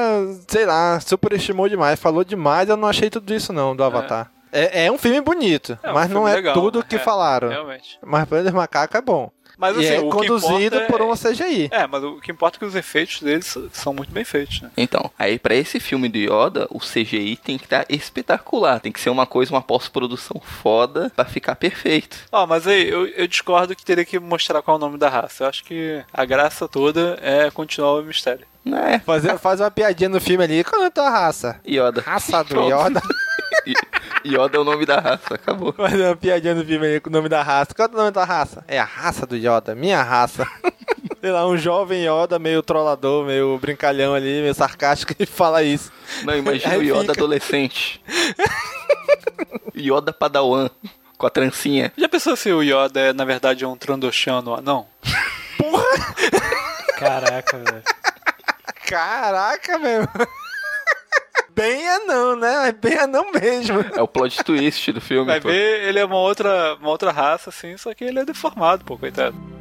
[0.48, 4.30] sei lá, superestimou demais, falou demais, eu não achei tudo isso não, do Avatar.
[4.30, 6.98] É, é um filme bonito, É um mas não filme é legal, tudo que é,
[6.98, 7.48] falaram.
[7.48, 7.98] Realmente.
[8.02, 9.30] Mas Planeta dos Macacos é bom.
[9.58, 11.68] Mas e assim, é o que conduzido por é- uma CGI.
[11.72, 14.70] É, mas o que importa é que os efeitos deles são muito bem feitos, né?
[14.76, 18.80] Então, aí pra esse filme do Yoda, o CGI tem que estar espetacular.
[18.80, 22.18] Tem que ser uma coisa, uma pós-produção foda pra ficar perfeito.
[22.30, 25.08] Ó, mas aí, eu, eu discordo que teria que mostrar qual é o nome da
[25.08, 25.44] raça.
[25.44, 28.46] Eu acho que a graça toda é continuar o mistério.
[28.62, 28.98] Não é?
[28.98, 30.64] Fazer, faz uma piadinha no filme ali.
[30.64, 31.58] Qual é a tua raça?
[31.66, 32.02] Yoda.
[32.02, 32.60] Raça do.
[32.68, 33.00] Yoda.
[34.26, 35.72] Yoda é o nome da raça, acabou.
[35.72, 37.74] Fazer uma piadinha no filme aí com o nome da raça.
[37.74, 38.64] Qual é o nome da raça?
[38.66, 40.46] É a raça do Yoda, minha raça.
[41.20, 45.90] Sei lá, um jovem Yoda meio trollador, meio brincalhão ali, meio sarcástico e fala isso.
[46.24, 47.12] Não, imagina Aí o Yoda fica.
[47.12, 48.00] adolescente.
[49.76, 50.68] Yoda Padawan,
[51.18, 51.92] com a trancinha.
[51.96, 54.86] Já pensou se o Yoda é, na verdade, um Trandoshano anão?
[56.98, 57.82] Caraca, velho.
[58.86, 60.02] Caraca, meu.
[61.96, 62.68] Bem anão, né?
[62.68, 63.84] É bem anão mesmo.
[63.94, 65.26] É o plot twist do filme.
[65.26, 65.48] Vai pô.
[65.48, 68.98] ver, ele é uma outra, uma outra raça, assim, só que ele é deformado, pô,
[68.98, 69.55] coitado.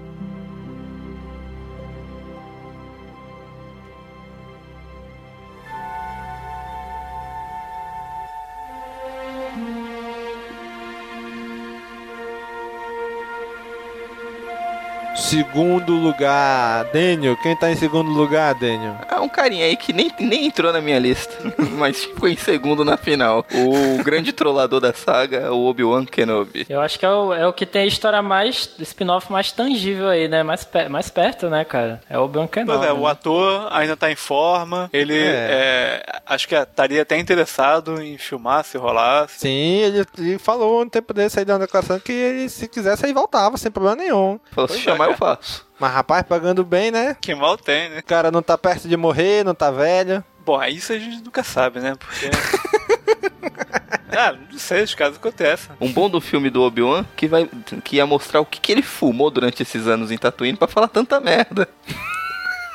[15.16, 17.38] Segundo lugar, Daniel.
[17.38, 18.96] Quem tá em segundo lugar, Daniel?
[19.10, 21.34] É um carinha aí que nem, nem entrou na minha lista,
[21.78, 23.46] mas ficou em segundo na final.
[23.54, 26.66] O grande trollador da saga, o Obi-Wan Kenobi.
[26.70, 30.10] Eu acho que é o, é o que tem a história mais, spin-off mais tangível
[30.10, 30.44] aí, né?
[30.44, 32.02] Mais, pe- mais perto, né, cara?
[32.10, 32.78] É o Obi-Wan Kenobi.
[32.78, 33.10] Pois é, o né?
[33.12, 36.04] ator ainda tá em forma, ele É.
[36.06, 39.40] é, acho que estaria até interessado em filmar se rolasse.
[39.40, 43.14] Sim, ele, ele falou um tempo desse aí, uma declaração que ele, se quisesse, aí
[43.14, 44.40] voltava, sem problema nenhum.
[44.52, 45.66] Falou, se chamar eu faço.
[45.80, 47.16] Mas, rapaz, pagando bem, né?
[47.20, 48.00] Que mal tem, né?
[48.00, 50.24] O cara não tá perto de morrer, não tá velho.
[50.46, 51.96] Bom, isso a gente nunca sabe, né?
[51.96, 52.30] Porque.
[54.16, 55.76] ah, não sei, os casos acontecem.
[55.82, 57.50] Um bom do filme do Obi-Wan que, vai,
[57.84, 60.88] que ia mostrar o que, que ele fumou durante esses anos em Tatooine pra falar
[60.88, 61.68] tanta merda.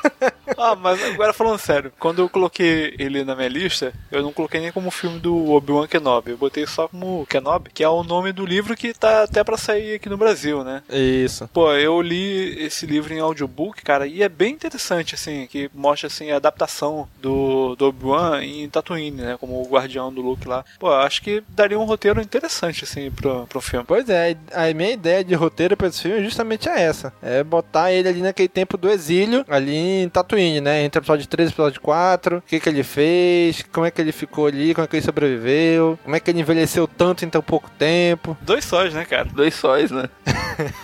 [0.57, 4.59] Ah, mas agora falando sério, quando eu coloquei ele na minha lista, eu não coloquei
[4.59, 8.31] nem como filme do Obi-Wan Kenobi, eu botei só como Kenobi, que é o nome
[8.31, 10.83] do livro que tá até pra sair aqui no Brasil, né?
[10.89, 11.49] Isso.
[11.53, 16.07] Pô, eu li esse livro em audiobook, cara, e é bem interessante, assim, que mostra,
[16.07, 19.37] assim, a adaptação do, do Obi-Wan em Tatooine, né?
[19.39, 20.63] Como o guardião do Luke lá.
[20.79, 23.85] Pô, acho que daria um roteiro interessante, assim, pro, pro filme.
[23.87, 27.13] Pois é, a minha ideia de roteiro pra esse filme justamente é essa.
[27.21, 30.83] É botar ele ali naquele tempo do exílio, ali em Tatooine, né?
[30.83, 32.37] Entre o episódio 3 e o episódio 4.
[32.37, 35.05] O que que ele fez, como é que ele ficou ali, como é que ele
[35.05, 38.37] sobreviveu, como é que ele envelheceu tanto em tão pouco tempo.
[38.41, 39.25] Dois sóis, né, cara?
[39.33, 40.09] Dois sóis, né?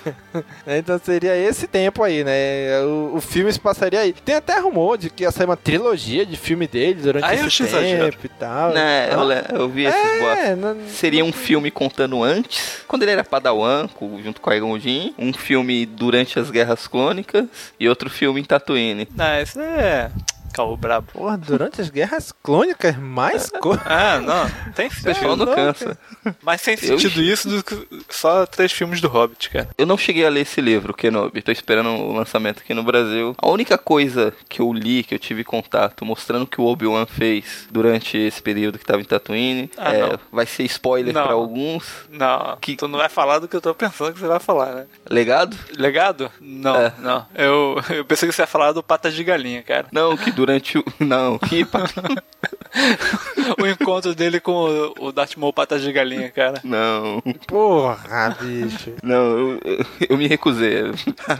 [0.67, 2.79] Então seria esse tempo aí, né?
[2.83, 4.13] O, o filme se passaria aí.
[4.13, 7.47] Tem até rumor de que ia sair uma trilogia de filme dele durante Aí eu
[7.47, 8.11] esse exagero.
[8.11, 8.71] tempo e tal.
[8.73, 10.57] Né, eu, eu vi esses É, boatos.
[10.59, 13.87] não- Seria um filme contando antes, quando ele era Padawan,
[14.23, 17.45] junto com a Egon Jin, um filme durante as Guerras Clônicas
[17.79, 18.96] e outro filme em Tatooine.
[19.15, 20.09] Não, esse é.
[20.53, 21.11] Caô brabo.
[21.13, 23.81] Porra, durante as guerras clônicas, mais coisa.
[23.85, 25.97] Ah, não, tem O pessoal não cansa.
[26.41, 29.69] Mas sem Eu- sentido isso do que só três filmes do Hobbit, cara.
[29.77, 31.41] Eu não cheguei a ler esse livro, Kenobi.
[31.41, 33.35] Tô esperando o lançamento aqui no Brasil.
[33.37, 37.05] A única coisa que eu li, que eu tive contato, mostrando o que o Obi-Wan
[37.05, 41.23] fez durante esse período que tava em Tatooine, Ah, é, vai ser spoiler Não.
[41.23, 41.85] pra alguns.
[42.09, 44.85] Não, tu não vai falar do que eu tô pensando que você vai falar, né?
[45.09, 45.55] Legado?
[45.77, 46.31] Legado?
[46.41, 46.93] Não, É.
[46.99, 47.25] não.
[47.35, 49.87] Eu, eu pensei que você ia falar do Patas de Galinha, cara.
[49.91, 50.85] Não, que durante o.
[51.03, 51.39] Não,
[53.59, 54.51] o encontro dele com
[54.99, 56.61] o, o Darth Maul Patas de Galinha, cara.
[56.63, 57.21] Não.
[57.47, 58.93] Porra, bicho.
[59.01, 60.83] Não, eu, eu, eu me recusei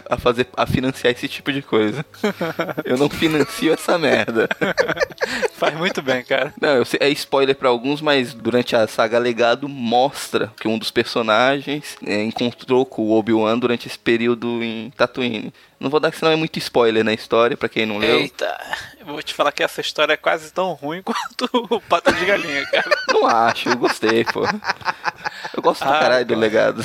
[0.10, 2.04] a fazer, a financiar esse tipo de coisa.
[2.84, 4.50] Eu não financio essa merda.
[5.54, 6.52] Faz muito bem, cara.
[6.60, 10.78] Não, eu sei- é spoiler pra alguns, mas durante a saga Legado mostra que um
[10.80, 15.54] dos personagens é, encontrou com o Obi-Wan durante esse período em Tatooine.
[15.80, 18.18] Não vou dar que senão é muito spoiler na história, pra quem não leu.
[18.20, 18.58] Eita,
[19.00, 22.26] eu vou te falar que essa história é quase tão ruim quanto o Patas de
[22.26, 22.90] Galinha, cara.
[23.10, 24.42] Não acho, eu gostei, pô.
[25.56, 26.84] Eu gosto pra Ah, caralho do legado.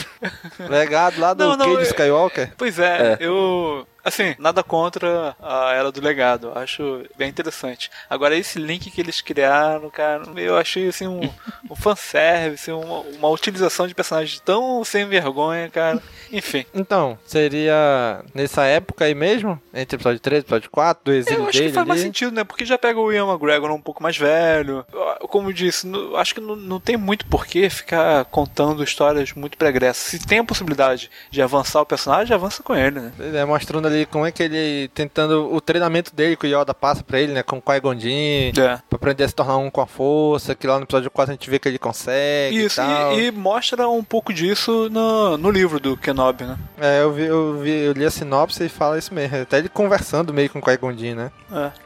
[0.58, 2.52] Legado lá do Não, não, Cade eu- Skywalker.
[2.58, 3.16] Pois é, É.
[3.20, 3.86] eu.
[4.04, 6.52] Assim, nada contra a Era do Legado.
[6.54, 7.90] Acho bem interessante.
[8.10, 11.20] Agora, esse link que eles criaram, cara, eu achei assim um,
[11.70, 16.02] um fanservice, uma, uma utilização de personagens tão sem vergonha, cara.
[16.32, 16.64] Enfim.
[16.74, 19.60] Então, seria nessa época aí mesmo?
[19.74, 22.00] Entre o episódio 3 e episódio 4, do exílio Eu acho dele que faz mais
[22.00, 22.08] ali?
[22.08, 22.44] sentido, né?
[22.44, 24.84] Porque já pega o Ian McGregor um pouco mais velho.
[25.28, 29.56] Como eu disse, não- acho que não, não tem muito porquê ficar contando histórias muito
[29.56, 30.02] pregressas.
[30.04, 33.12] Se tem a possibilidade de avançar o personagem, avança com ele, né?
[33.34, 37.02] É, mostrando ali como é que ele tentando o treinamento dele que o Yoda passa
[37.02, 38.78] pra ele, né, com o Qui-Gon Jinn, É.
[38.88, 41.34] pra aprender a se tornar um com a força, que lá no episódio 4 a
[41.34, 43.12] gente vê que ele consegue Isso, e tal.
[43.18, 46.56] e, e mostra um pouco disso no, no livro do Kenobi, né?
[46.80, 49.68] É, eu vi, eu vi, eu li a sinopse e fala isso mesmo, até ele
[49.68, 51.30] conversando meio com o Qui-Gon Jinn, né?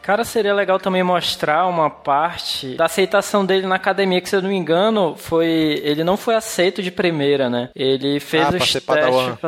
[0.01, 4.43] Cara, seria legal também mostrar uma parte da aceitação dele na academia, que se eu
[4.43, 5.81] não me engano, foi.
[5.83, 7.69] Ele não foi aceito de primeira, né?
[7.75, 8.71] Ele fez Ah, os testes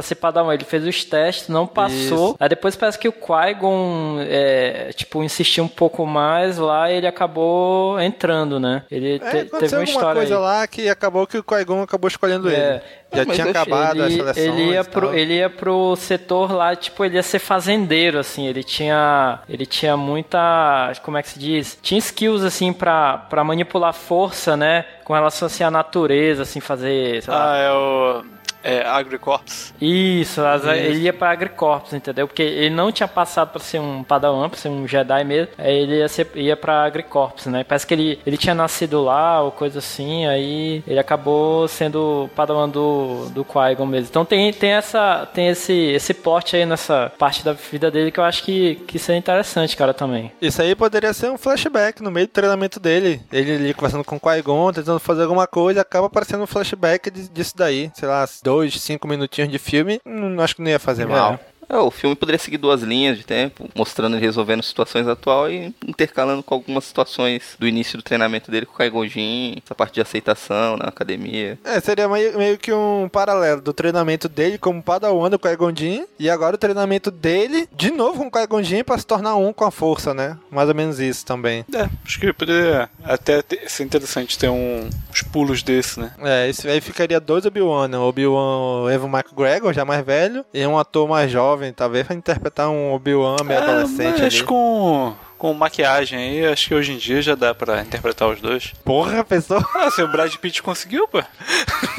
[0.04, 0.54] ser padawan.
[0.54, 2.30] Ele fez os testes, não passou.
[2.30, 2.36] Isso.
[2.49, 7.07] Aí depois parece que o Qui-Gon, é, tipo, insistiu um pouco mais lá e ele
[7.07, 8.84] acabou entrando, né?
[8.90, 10.40] Ele É, te- teve uma história coisa aí.
[10.40, 12.53] lá que acabou que o Qui-Gon acabou escolhendo É.
[12.55, 12.80] ele.
[13.11, 14.42] Já Mas tinha acabado ele, a seleção.
[14.59, 18.62] ele ia pro ele ia pro setor lá tipo ele ia ser fazendeiro assim ele
[18.62, 23.94] tinha ele tinha muita como é que se diz tinha skills assim pra para manipular
[23.94, 28.24] força né com relação assim à natureza assim fazer sei lá, Ah, é o.
[28.62, 29.72] É Agricorps.
[29.80, 30.70] isso, as- Isso.
[30.72, 32.26] ele ia pra Agricorps, entendeu?
[32.26, 35.52] Porque ele não tinha passado pra ser um Padawan, pra ser um Jedi mesmo.
[35.56, 37.64] Aí ele ia, ser, ia pra Agricorps, né?
[37.64, 42.68] Parece que ele, ele tinha nascido lá ou coisa assim, aí ele acabou sendo Padawan
[42.68, 44.09] do, do Qui-Gon mesmo.
[44.11, 48.20] Então tem, tem, essa, tem esse, esse plot aí nessa parte da vida dele que
[48.20, 50.32] eu acho que, que seria interessante, cara, também.
[50.40, 53.20] Isso aí poderia ser um flashback no meio do treinamento dele.
[53.32, 57.28] Ele ali conversando com o Qui-Gon, tentando fazer alguma coisa, acaba aparecendo um flashback de-
[57.28, 57.90] disso daí.
[57.94, 61.38] Sei lá, dois, cinco minutinhos de filme, não, acho que não ia fazer mal.
[61.69, 65.75] É, o filme poderia seguir duas linhas de tempo, mostrando ele resolvendo situações atuais e
[65.87, 69.95] intercalando com algumas situações do início do treinamento dele com o Qui-Gon Jinn, essa parte
[69.95, 71.59] de aceitação na academia.
[71.64, 76.05] É, seria meio, meio que um paralelo do treinamento dele como Padawan do Qui-Gon Jinn
[76.19, 79.53] e agora o treinamento dele de novo com o Qui-Gon Jinn pra se tornar um
[79.53, 80.39] com a força, né?
[80.51, 81.64] Mais ou menos isso também.
[81.75, 86.12] É, acho que poderia até ter- ser interessante ter um, uns pulos desse, né?
[86.21, 87.99] É, isso aí ficaria dois Obi-Wan, né?
[87.99, 92.92] Obi-Wan Evan McGregor, já mais velho, e um ator mais jovem, talvez, pra interpretar um
[92.92, 94.44] Obi-Wan meio adolescente É, mas ali.
[94.44, 98.72] com, com maquiagem aí, acho que hoje em dia já dá pra interpretar os dois.
[98.84, 99.62] Porra, pessoal.
[99.74, 101.22] Ah, se o Brad Pitt conseguiu, pô.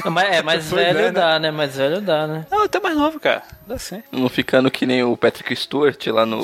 [0.05, 1.11] Mas, é, mais velho é, né?
[1.11, 1.51] dá, né?
[1.51, 2.45] Mais velho dá, né?
[2.51, 3.43] Não, até mais novo, cara.
[3.67, 4.01] Dá sim.
[4.11, 6.41] Não ficando que nem o Patrick Stewart lá no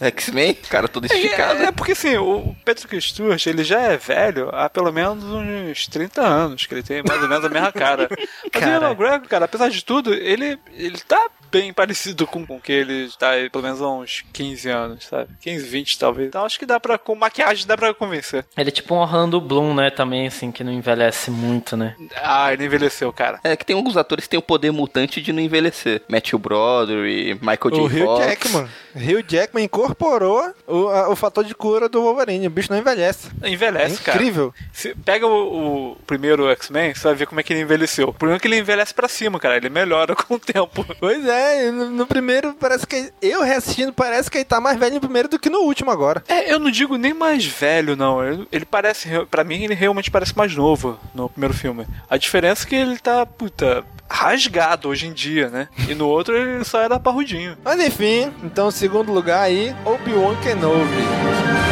[0.00, 1.62] X-Men, cara todo esticado.
[1.62, 5.86] É, é porque assim, o Patrick Stewart, ele já é velho há pelo menos uns
[5.86, 8.08] 30 anos, que ele tem mais ou menos a mesma cara.
[8.54, 12.58] Mas o Ian McGregor, cara, apesar de tudo, ele, ele tá bem parecido com o
[12.58, 15.28] que ele tá aí, pelo menos há uns 15 anos, sabe?
[15.42, 16.28] 15, 20 talvez.
[16.28, 18.44] Então acho que dá pra, com maquiagem, dá pra convencer.
[18.56, 19.90] Ele é tipo um Orlando Bloom, né?
[19.90, 21.94] Também, assim, que não envelhece muito, né?
[22.16, 23.38] Ah, ele envelheceu, cara.
[23.44, 26.02] É que tem alguns atores que têm o poder mutante de não envelhecer.
[26.08, 27.80] Matthew Broderick, Michael J.
[27.80, 28.26] O Hugh Fox.
[28.26, 28.68] Jackman.
[28.94, 32.46] Hugh Jackman incorporou o, a- o fator de cura do Wolverine.
[32.46, 33.28] O bicho não envelhece.
[33.44, 34.18] Envelhece, É cara.
[34.18, 34.52] incrível.
[34.72, 38.08] Se pega o, o primeiro X-Men, você vai ver como é que ele envelheceu.
[38.08, 39.56] O problema é que ele envelhece pra cima, cara.
[39.56, 40.84] Ele melhora com o tempo.
[41.00, 43.12] Pois é, no, no primeiro parece que.
[43.20, 46.22] Eu reassistindo, parece que ele tá mais velho no primeiro do que no último agora.
[46.28, 48.22] É, eu não digo nem mais velho, não.
[48.26, 49.08] Ele, ele parece.
[49.30, 51.86] Pra mim, ele realmente parece mais novo no primeiro filme.
[52.08, 55.68] A diferença é que ele tá, puta, rasgado hoje em dia, né?
[55.88, 57.56] E no outro ele só era parrudinho.
[57.64, 61.71] Mas enfim, então, segundo lugar aí, Obi-Wan Kenobi.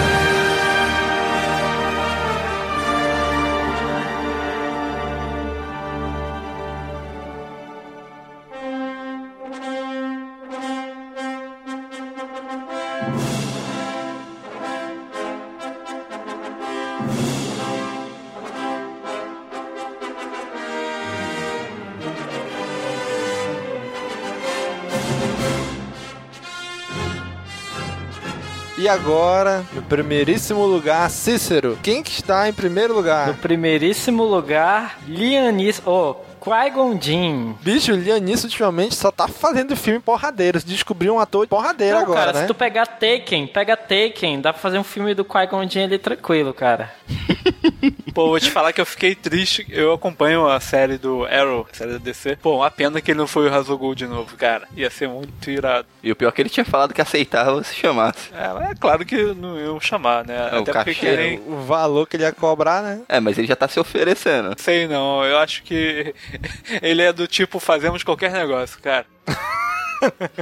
[28.90, 31.78] Agora, no primeiríssimo lugar, Cícero.
[31.82, 33.28] Quem que está em primeiro lugar?
[33.28, 35.80] No primeiríssimo lugar, Lianis.
[35.86, 37.54] Oh, Qui-Gon Jinn.
[37.60, 40.64] Bicho, o Lianis ultimamente só tá fazendo filme porradeiros.
[40.64, 42.40] Descobriu um ator porradeiro Não, agora, cara, né?
[42.42, 45.98] se tu pegar Taken, pega Taken, dá pra fazer um filme do Qui-Gon Jinn ali
[45.98, 46.90] tranquilo, cara.
[48.12, 49.66] Pô, vou te falar que eu fiquei triste.
[49.68, 52.36] Eu acompanho a série do Arrow, a série da DC.
[52.36, 54.66] Pô, uma pena que ele não foi o Hazogul de novo, cara.
[54.76, 55.86] Ia ser muito irado.
[56.02, 58.30] E o pior é que ele tinha falado que aceitava se chamasse.
[58.32, 60.50] É, mas é claro que não iam chamar, né?
[60.52, 61.40] É, o Até porque cachê, querem.
[61.46, 63.02] O valor que ele ia cobrar, né?
[63.08, 64.54] É, mas ele já tá se oferecendo.
[64.58, 66.14] Sei não, eu acho que
[66.82, 69.06] ele é do tipo fazemos qualquer negócio, cara.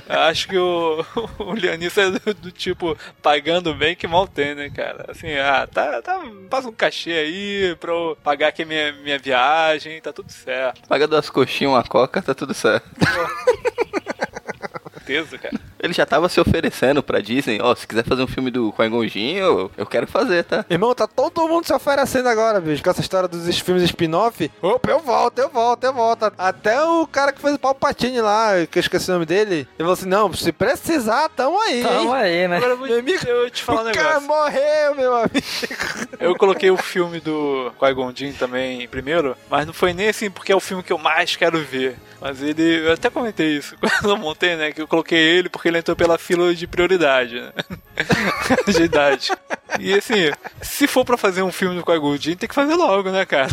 [0.09, 1.05] Acho que o,
[1.39, 5.07] o é do, do tipo pagando bem que mal tem, né, cara?
[5.09, 10.01] Assim, ah, tá, tá, passa um cachê aí pra eu pagar aqui minha, minha viagem,
[10.01, 10.87] tá tudo certo.
[10.89, 12.89] Paga duas coxinhas, uma coca, tá tudo certo.
[14.95, 15.68] Certeza, cara.
[15.81, 18.73] Ele já tava se oferecendo pra Disney, ó, se quiser fazer um filme do
[19.09, 20.65] Jinn, eu, eu quero fazer, tá?
[20.69, 24.51] Irmão, tá todo mundo se oferecendo agora, bicho, com essa história dos filmes spin-off.
[24.61, 26.33] Opa, eu volto, eu volto, eu volto.
[26.37, 29.67] Até o cara que fez o Palpatine lá, que eu esqueci o nome dele, ele
[29.79, 31.83] falou assim: não, se precisar, tamo aí.
[31.83, 32.23] Tamo hein?
[32.23, 32.57] aí, né?
[32.57, 34.29] Agora eu vou Meu amigo, eu te falar um o cara negócio.
[34.29, 36.09] morreu, meu amigo.
[36.19, 37.73] Eu coloquei o filme do
[38.15, 41.37] Jinn também primeiro, mas não foi nem assim porque é o filme que eu mais
[41.37, 41.97] quero ver.
[42.21, 44.73] Mas ele, eu até comentei isso quando eu montei, né?
[44.73, 47.53] Que eu coloquei ele porque ele entrou pela fila de prioridade, né?
[48.67, 49.31] de idade.
[49.79, 53.11] E assim, se for pra fazer um filme do Qui-Gon Jinn, tem que fazer logo,
[53.11, 53.49] né, cara?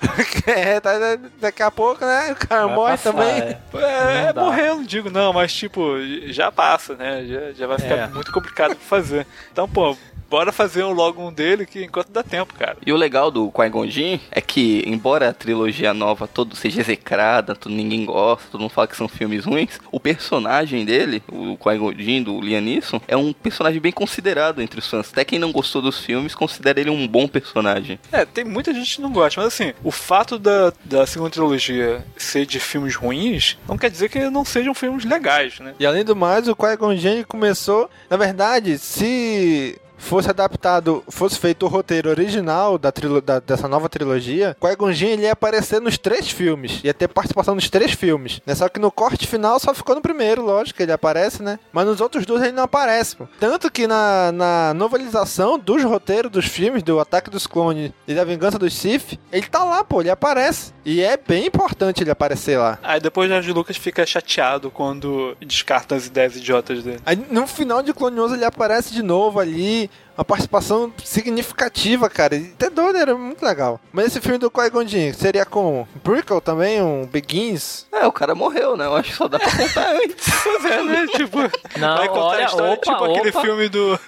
[0.46, 0.92] é, tá,
[1.40, 2.32] daqui a pouco, né?
[2.32, 3.56] O cara vai morre passar, também.
[3.74, 5.96] É, é morrer, eu não digo não, mas tipo,
[6.28, 7.24] já passa, né?
[7.26, 8.06] Já, já vai ficar é.
[8.06, 9.26] muito complicado pra fazer.
[9.52, 9.96] Então, pô,
[10.30, 12.76] bora fazer um logo um dele que enquanto dá tempo, cara.
[12.86, 17.56] E o legal do Qui-Gon Jinn é que, embora a trilogia nova todo seja execrada,
[17.56, 21.92] todo, ninguém gosta, todo mundo fala que são filmes ruins, o personagem dele, o Qui-Gon
[21.98, 25.10] Jinn, do Liam Neeson, é um personagem bem considerado entre os fãs.
[25.10, 27.98] Até quem não gostou dos filmes considera ele um bom personagem.
[28.12, 32.06] É, tem muita gente que não gosta, mas assim, o fato da, da segunda trilogia
[32.16, 35.74] ser de filmes ruins, não quer dizer que não sejam filmes legais, né?
[35.80, 41.66] E além do mais, o Qui-Gon Jinn começou, na verdade, se fosse adaptado, fosse feito
[41.66, 42.92] o roteiro original da,
[43.24, 47.54] da dessa nova trilogia, Qui-Gon Jinn ele ia aparecer nos três filmes, ia ter participação
[47.54, 48.54] nos três filmes, né?
[48.54, 51.58] Só que no corte final só ficou no primeiro, lógico, ele aparece, né?
[51.72, 53.28] Mas nos outros dois ele não aparece, pô.
[53.38, 58.24] Tanto que na, na novelização dos roteiros dos filmes, do Ataque dos Clones e da
[58.24, 60.72] Vingança dos Sith, ele tá lá, pô, ele aparece.
[60.84, 62.78] E é bem importante ele aparecer lá.
[62.82, 67.00] Aí depois o George Lucas fica chateado quando descarta as ideias idiotas dele.
[67.04, 72.36] Aí no final de Clone Wars ele aparece de novo ali, uma participação significativa, cara.
[72.36, 73.80] E até doido, era muito legal.
[73.90, 77.86] Mas esse filme do Qui-Gon seria com Prequel também, um Begins?
[77.90, 78.84] É, o cara morreu, né?
[78.84, 80.28] Eu acho que só dá pra contar antes.
[80.66, 81.06] é, né?
[81.16, 81.38] Tipo,
[81.78, 83.12] Não, vai contar olha, a história, opa, tipo opa.
[83.12, 83.98] aquele filme do...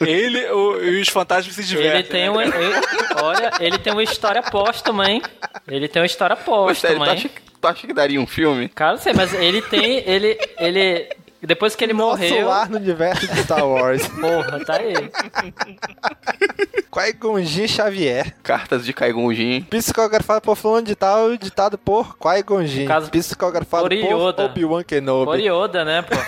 [0.06, 2.00] ele o, e os fantasmas se divertem.
[2.00, 2.30] Ele tem né?
[2.30, 2.74] uma, ele,
[3.22, 5.22] olha, ele tem uma história póstuma, hein?
[5.66, 7.32] Ele tem uma história póstuma, tu acha, hein?
[7.60, 8.68] tu acha que daria um filme?
[8.68, 11.08] Cara, não sei, mas ele tem, ele, ele,
[11.46, 12.30] depois que ele morreu...
[12.30, 14.06] Nosso lar no universo de Star Wars.
[14.20, 14.94] Porra, tá aí.
[16.92, 18.34] Qui-Gon Xavier.
[18.42, 19.62] Cartas de Qui-Gon Jinn.
[19.62, 22.86] Psicografado por fulano de tal, ditado por Qui-Gon Jinn.
[22.86, 25.24] Caso- Psicografado por por Obi-Wan Kenobi.
[25.26, 26.16] Por Yoda, né, pô?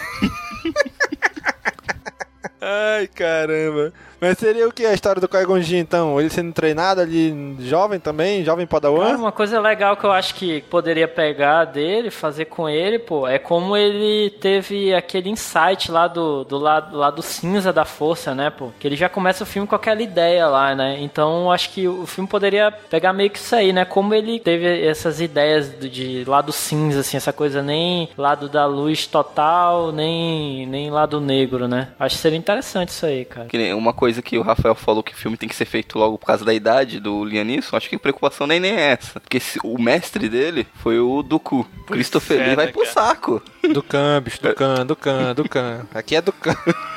[2.65, 3.93] Ai, caramba.
[4.21, 6.21] Mas seria o que a história do Jinn, então?
[6.21, 9.07] Ele sendo treinado ali, jovem também, jovem padawan?
[9.07, 13.27] Cara, uma coisa legal que eu acho que poderia pegar dele, fazer com ele, pô,
[13.27, 18.49] é como ele teve aquele insight lá do, do lado, lado cinza da força, né,
[18.49, 18.71] pô?
[18.79, 20.99] Que ele já começa o filme com aquela ideia lá, né?
[21.01, 23.85] Então acho que o filme poderia pegar meio que isso aí, né?
[23.85, 29.05] Como ele teve essas ideias de lado cinza, assim, essa coisa nem lado da luz
[29.05, 31.89] total, nem, nem lado negro, né?
[31.99, 33.47] Acho que seria interessante isso aí, cara.
[33.49, 35.99] Que nem uma coisa que o Rafael falou que o filme tem que ser feito
[35.99, 38.93] logo por causa da idade do Liam Neeson, acho que a preocupação nem, nem é
[38.93, 39.19] essa.
[39.21, 41.67] Porque se- o mestre dele foi o Duku.
[41.87, 42.93] Christopher é, Lee vai né, pro cara?
[42.93, 43.43] saco.
[43.73, 45.87] Ducan, bicho, Ducan, Ducan, Ducan.
[45.95, 46.55] Aqui é Ducan.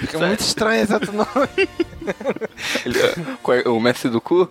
[0.00, 1.68] Fica muito estranho esse outro nome.
[2.84, 4.48] Ele- é- o mestre Duku?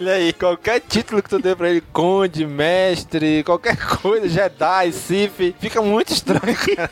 [0.00, 5.54] Olha aí, qualquer título que tu dê pra ele, Conde, Mestre, qualquer coisa, Jedi, Sith,
[5.60, 6.90] fica muito estranho, cara.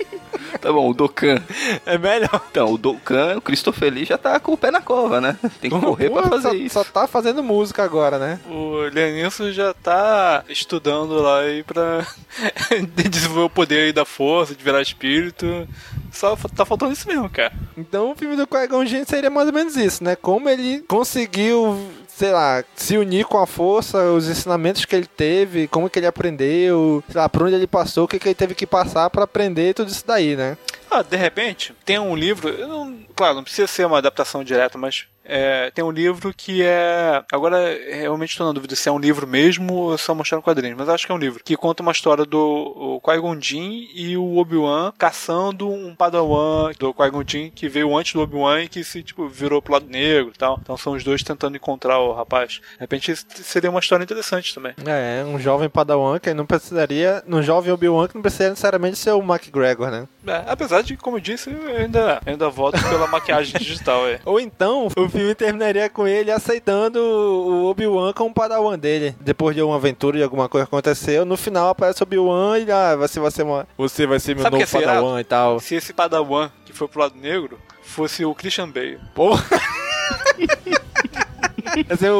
[0.60, 1.42] Tá bom, o Dokkan.
[1.84, 2.40] É melhor.
[2.50, 5.36] Então, o Dokkan, o Christopher Lee já tá com o pé na cova, né?
[5.60, 6.74] Tem que correr pra Pô, fazer só, isso.
[6.74, 8.38] Só tá fazendo música agora, né?
[8.48, 12.06] O Leonisson já tá estudando lá aí pra
[13.10, 15.68] desenvolver o poder aí da força, de virar espírito.
[16.12, 17.52] Só tá faltando isso mesmo, cara.
[17.76, 20.14] Então o filme do Qui-Gon Jinn seria mais ou menos isso, né?
[20.16, 21.76] Como ele conseguiu,
[22.08, 26.06] sei lá, se unir com a força, os ensinamentos que ele teve, como que ele
[26.06, 29.24] aprendeu, sei lá, por onde ele passou, o que, que ele teve que passar pra
[29.24, 30.56] aprender tudo isso daí, né?
[30.90, 34.78] Ah, de repente, tem um livro, eu não- claro, não precisa ser uma adaptação direta,
[34.78, 37.22] mas é, tem um livro que é.
[37.32, 37.58] Agora,
[37.90, 41.06] realmente estou na dúvida se é um livro mesmo ou só mostrando quadrinhos, mas acho
[41.06, 41.42] que é um livro.
[41.42, 47.24] Que conta uma história do Qui-Gon Jinn e o Obi-Wan caçando um padawan do Qui-Gon
[47.26, 50.38] Jinn que veio antes do Obi-Wan e que se, tipo, virou pro lado negro e
[50.38, 50.58] tal.
[50.60, 52.60] Então são os dois tentando encontrar o rapaz.
[52.74, 54.74] De repente seria uma história interessante também.
[54.84, 59.12] É, um jovem Padawan que não precisaria, um jovem Obi-Wan que não precisaria necessariamente ser
[59.12, 60.06] o McGregor, né?
[60.26, 64.06] É, apesar de, como eu disse, eu ainda, ainda voto pela maquiagem digital.
[64.06, 64.20] É.
[64.24, 69.14] Ou então, o filme terminaria com ele aceitando o Obi-Wan como padawan dele.
[69.20, 72.96] Depois de uma aventura, de alguma coisa aconteceu, no final aparece o Obi-Wan e ah,
[72.96, 74.86] você vai ser uma, você vai ser meu Sabe novo irado?
[74.86, 75.60] padawan e tal.
[75.60, 78.98] Se esse Padawan que foi pro lado negro fosse o Christian Bale.
[79.14, 79.44] Porra!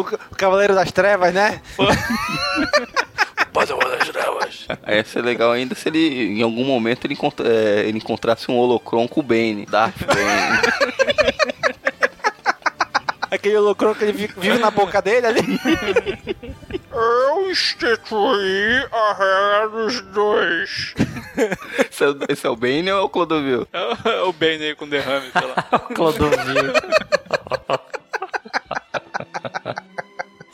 [0.01, 0.05] O,
[0.36, 1.61] Cavaleiro das Trevas, né?
[3.53, 4.66] Padawan das Trevas.
[4.82, 8.51] Aí ia ser legal ainda se ele, em algum momento, ele, encontra- é, ele encontrasse
[8.51, 10.59] um holocron com o Bane, Darth Bane.
[13.35, 15.41] Aquele holocron que ele vi- vive na boca dele ali.
[16.93, 20.95] Eu instituí a regra dos dois.
[21.91, 23.66] esse, é, o- esse é o Bane ou é o Clodovil?
[23.72, 25.80] É o Bane aí com derrame, sei lá.
[25.95, 26.72] Clodovil.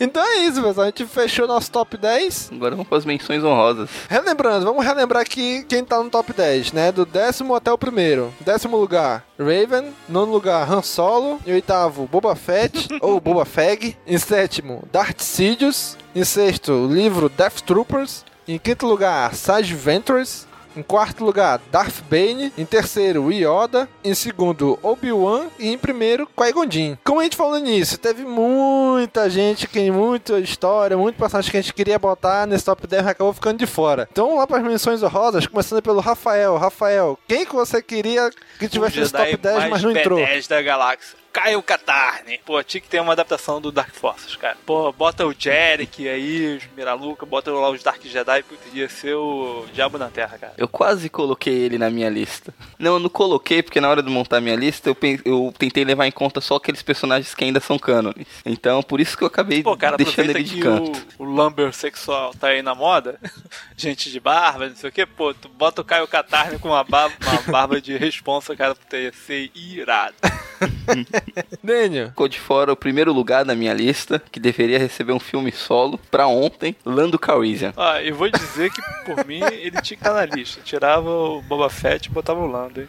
[0.00, 0.84] Então é isso, pessoal.
[0.84, 2.50] A gente fechou nosso top 10.
[2.54, 3.90] Agora vamos para as menções honrosas.
[4.08, 6.90] Relembrando, vamos relembrar aqui quem tá no top 10, né?
[6.90, 8.32] Do décimo até o primeiro.
[8.40, 9.92] Décimo lugar, Raven.
[10.08, 11.38] Nono lugar, Han Solo.
[11.46, 13.94] Em oitavo, Boba Fett, ou Boba Feg.
[14.06, 15.98] Em sétimo, Darth Sidious.
[16.14, 18.24] Em sexto, o livro Death Troopers.
[18.48, 20.48] Em quinto lugar, Sage Ventures.
[20.76, 22.52] Em quarto lugar, Darth Bane.
[22.56, 23.88] Em terceiro, Yoda.
[24.04, 25.48] Em segundo, Obi-Wan.
[25.58, 26.96] E em primeiro, Qui-Gon Jinn.
[27.04, 31.60] Como a gente falou nisso, teve muita gente, que muita história, muito personagem que a
[31.60, 34.08] gente queria botar nesse top 10 mas acabou ficando de fora.
[34.10, 36.56] Então vamos lá para as menções honrosas, começando pelo Rafael.
[36.56, 40.18] Rafael, quem que você queria que tivesse nesse top 10, mas não entrou?
[40.18, 41.19] B10 da galáxia.
[41.32, 42.40] Caio Katarne.
[42.44, 44.56] Pô, tinha que ter uma adaptação do Dark Forces, cara.
[44.66, 49.64] Pô, bota o Jerick aí, os Miraluca, bota lá os Dark Jedi, podia ser o
[49.72, 50.54] Diabo na Terra, cara.
[50.56, 52.54] Eu quase coloquei ele na minha lista.
[52.78, 56.06] Não, eu não coloquei porque na hora de montar minha lista eu, eu tentei levar
[56.06, 58.26] em conta só aqueles personagens que ainda são cânones.
[58.44, 61.06] Então por isso que eu acabei Pô, cara, deixando ele de canto.
[61.18, 63.18] o, o lumber sexual tá aí na moda,
[63.76, 66.84] gente de barba, não sei o que, pô, tu bota o Caio Catarne com uma
[66.84, 70.14] barba, uma barba de responsa, cara, ia ser irado.
[71.62, 72.08] Daniel.
[72.08, 75.98] Ficou de fora o primeiro lugar da minha lista, que deveria receber um filme solo,
[76.10, 77.72] pra ontem, Lando Calrissian.
[77.76, 80.60] Ó, eu vou dizer que, por mim, ele tinha que estar na lista.
[80.62, 82.88] Tirava o Boba Fett e botava o Lando, hein?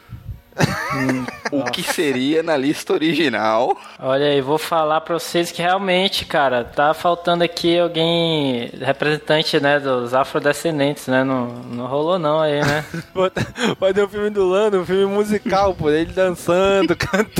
[1.51, 3.77] O que seria na lista original?
[3.97, 9.79] Olha aí, vou falar pra vocês que realmente, cara, tá faltando aqui alguém representante, né,
[9.79, 11.23] dos afrodescendentes, né?
[11.23, 12.85] Não, não rolou não aí, né?
[13.79, 17.31] Vai ter o filme do Lando, um filme musical, pô, ele dançando, cantando.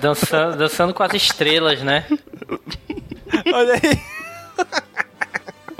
[0.00, 2.06] Dançando, dançando com as estrelas, né?
[3.52, 4.00] Olha aí.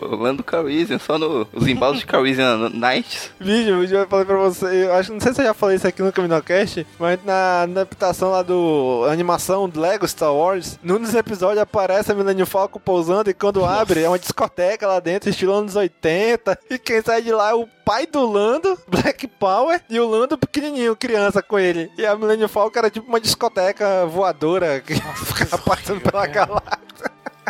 [0.01, 3.31] O Lando Calrissian, só no, os embalos de Calrissian Nights.
[3.39, 5.87] Vídeo, vídeo eu falei pra você, eu acho, não sei se eu já falei isso
[5.87, 10.99] aqui no Caminocast, mas na, na adaptação lá do animação do Lego Star Wars, num
[10.99, 15.29] dos episódios aparece a Millennium Falcon pousando e quando abre é uma discoteca lá dentro,
[15.29, 19.81] estilo anos 80, e quem sai de lá é o pai do Lando, Black Power,
[19.91, 21.91] e o Lando pequenininho, criança com ele.
[21.99, 26.81] E a Millennium Falcon era tipo uma discoteca voadora que ficava passando pela galáxia.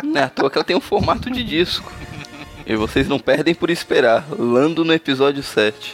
[0.03, 1.91] Não é à toa que ela tem um formato de disco.
[2.71, 4.23] E vocês não perdem por esperar.
[4.31, 5.93] Lando no episódio 7.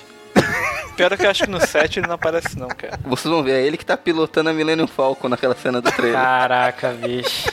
[0.96, 3.00] Pior é que eu acho que no 7 ele não aparece não, cara.
[3.04, 6.20] Vocês vão ver, é ele que tá pilotando a Millennium Falcon naquela cena do trailer.
[6.22, 7.50] Caraca, bicho.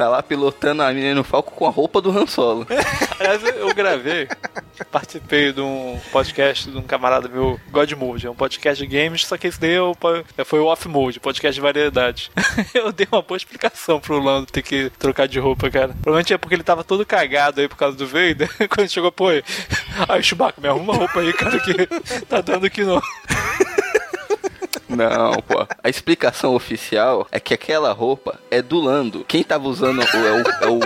[0.00, 2.66] Tá lá pilotando a Millennium Falcon com a roupa do Han Solo.
[3.20, 4.26] Aliás, eu gravei,
[4.90, 9.26] participei de um podcast de um camarada meu, God Mode, é um podcast de games,
[9.26, 12.30] só que esse daí é o po- foi o Off Mode, podcast de variedade.
[12.72, 15.88] Eu dei uma boa explicação pro Lando ter que trocar de roupa, cara.
[16.00, 18.48] Provavelmente é porque ele tava todo cagado aí por causa do Vader.
[18.74, 22.84] Quando chegou, pô, aí, Chewbacca, me arruma uma roupa aí, cara, que tá dando que
[22.84, 23.02] não.
[24.90, 25.66] Não, pô.
[25.82, 29.24] A explicação oficial é que aquela roupa é do Lando.
[29.26, 30.00] Quem tava usando.
[30.00, 30.80] o- É o, é o,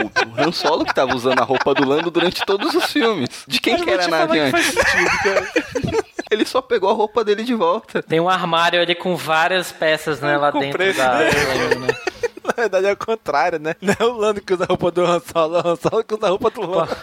[0.46, 3.44] Han Solo que tava usando a roupa do Lando durante todos os filmes.
[3.48, 4.74] De quem que era a nave antes?
[6.30, 8.02] Ele só pegou a roupa dele de volta.
[8.02, 10.88] Tem um armário ali com várias peças, né, lá dentro da...
[10.88, 11.78] esse daí.
[11.78, 11.86] né?
[12.44, 13.74] Na verdade é o contrário, né?
[13.80, 16.04] Não é o Lando que usa a roupa do Han Solo, é o Han Solo
[16.04, 16.96] que usa a roupa do Lando.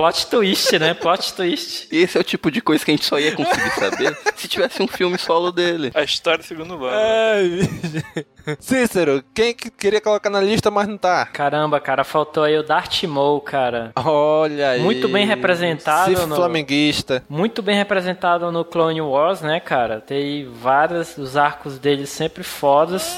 [0.00, 0.94] Plot twist, né?
[0.94, 1.86] Plot twist.
[1.92, 4.48] E esse é o tipo de coisa que a gente só ia conseguir saber se
[4.48, 5.90] tivesse um filme solo dele.
[5.94, 6.88] A história segundo o.
[6.88, 7.68] Ai.
[8.58, 11.26] Cícero, quem que queria colocar na lista, mas não tá?
[11.26, 13.92] Caramba, cara, faltou aí o Darth Maul, cara.
[13.94, 14.80] Olha aí.
[14.80, 17.22] Muito bem representado Sif no- flamenguista.
[17.28, 20.00] Muito bem representado no Clone Wars, né, cara?
[20.00, 23.14] Tem vários, os arcos dele sempre fodas.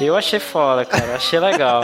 [0.00, 1.14] Eu achei foda, cara.
[1.16, 1.82] Achei legal.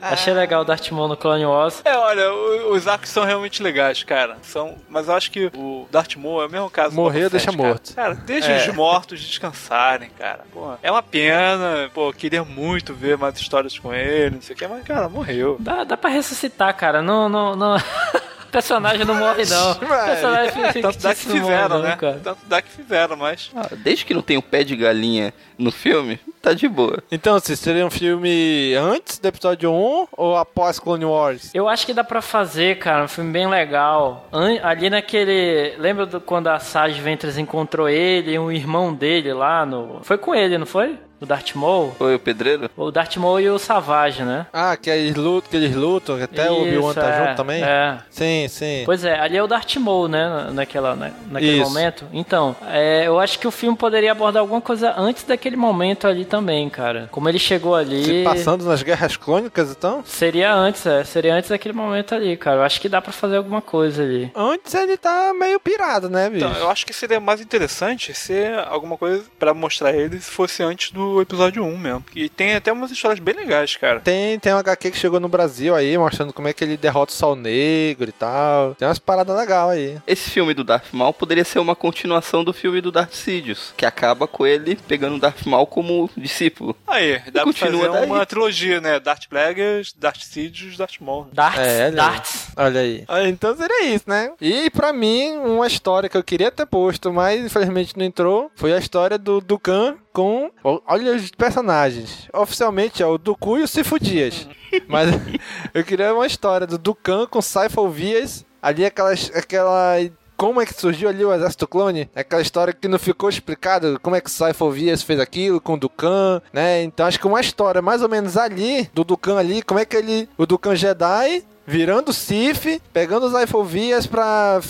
[0.00, 1.82] achei legal o Darth Maul no Clone Wars.
[1.84, 2.32] É, olha,
[2.70, 4.38] os arcos são realmente legais, cara.
[4.42, 7.30] São, mas eu acho que o Darth Maul é o mesmo caso do Morreu, Boba
[7.38, 7.68] Fett, deixa cara.
[7.68, 7.94] morto.
[7.94, 8.68] Cara, deixa É.
[8.68, 10.40] os mortos descansarem, cara.
[10.52, 14.58] Pô, é uma pena, pô, queria muito ver mais histórias com ele, não sei o
[14.58, 15.56] que, mas, cara, morreu.
[15.60, 17.02] Dá, dá pra ressuscitar, cara.
[17.02, 17.76] Não, não, não.
[17.76, 17.80] O
[18.52, 19.72] personagem não morre, não.
[19.82, 21.96] O personagem Tanto dá que fictício morre, fizeram, não, né?
[21.96, 22.20] cara.
[22.22, 23.50] Tanto dá que fizeram, mas.
[23.54, 26.98] Ah, desde que não tem o pé de galinha no filme, tá de boa.
[27.10, 31.50] Então, se seria um filme antes do episódio 1 ou após Clone Wars?
[31.54, 34.26] Eu acho que dá pra fazer, cara, um filme bem legal.
[34.62, 35.74] Ali naquele.
[35.78, 40.00] Lembra do- quando a Sage Ventress encontrou ele e um irmão dele lá no.
[40.02, 40.98] Foi com ele, não foi?
[41.22, 41.94] O Darth Maul?
[41.96, 42.68] Foi o pedreiro?
[42.76, 44.44] O Darth Maul e o Savage, né?
[44.52, 47.36] Ah, que eles lutam, que eles lutam, que até o Obi-Wan Isso, tá é, junto
[47.36, 47.62] também?
[47.62, 47.98] É.
[48.10, 48.82] Sim, sim.
[48.84, 50.28] Pois é, ali é o Darth Maul, né?
[50.28, 51.70] na- Naquela, na- naquele Isso.
[51.70, 52.04] momento.
[52.12, 56.24] Então, é, eu acho que o filme poderia abordar alguma coisa antes daquele momento ali
[56.24, 57.08] também, cara.
[57.12, 58.04] Como ele chegou ali.
[58.04, 60.02] Se passando nas guerras clônicas, então?
[60.04, 61.04] Seria antes, é.
[61.04, 62.56] Seria antes daquele momento ali, cara.
[62.56, 64.28] Eu acho que dá pra fazer alguma coisa ali.
[64.34, 66.44] Antes ele tá meio pirado, né, bicho?
[66.44, 68.34] Então, eu acho que seria mais interessante se
[68.68, 72.04] alguma coisa pra mostrar ele se fosse antes do do episódio 1 mesmo.
[72.14, 74.00] E tem até umas histórias bem legais, cara.
[74.00, 77.12] Tem, tem um HQ que chegou no Brasil aí, mostrando como é que ele derrota
[77.12, 78.74] o Sol Negro e tal.
[78.74, 79.98] Tem umas paradas legais aí.
[80.06, 83.84] Esse filme do Darth Maul poderia ser uma continuação do filme do Darth Sidious, que
[83.86, 86.76] acaba com ele pegando o Darth Maul como discípulo.
[86.86, 88.06] Aí, dá pra continua fazer daí.
[88.06, 88.98] uma trilogia, né?
[89.00, 91.28] Darth Plagueis, Darth Sidious, Darth Maul.
[91.32, 91.92] Darts, É, olha aí.
[91.94, 92.46] darts.
[92.56, 93.04] Olha aí.
[93.08, 94.32] Ah, Então seria isso, né?
[94.40, 98.72] E pra mim, uma história que eu queria ter posto, mas infelizmente não entrou, foi
[98.72, 100.50] a história do Dukan com.
[100.62, 102.28] Olha os personagens.
[102.32, 104.46] Oficialmente é o Duku e o Sifo Dias.
[104.86, 105.08] Mas
[105.74, 108.44] eu queria uma história do Dukan com Saifo Vias.
[108.60, 109.96] Ali aquelas, aquela.
[110.36, 112.10] Como é que surgiu ali o Exército Clone?
[112.16, 115.74] Aquela história que não ficou explicado como é que o Saifo Vias fez aquilo com
[115.74, 116.82] o Dukan, né?
[116.82, 119.96] Então acho que uma história mais ou menos ali, do Dukan ali, como é que
[119.96, 120.28] ele.
[120.36, 124.60] O Dukan Jedi virando Sif, pegando os Ifovias pra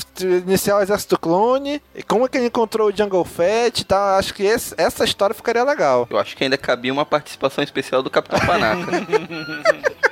[0.44, 4.18] iniciar o exército clone, e como é que ele encontrou o Jungle Fett e tal,
[4.18, 6.06] acho que esse- essa história ficaria legal.
[6.10, 8.90] Eu acho que ainda cabia uma participação especial do Capitão Panaca.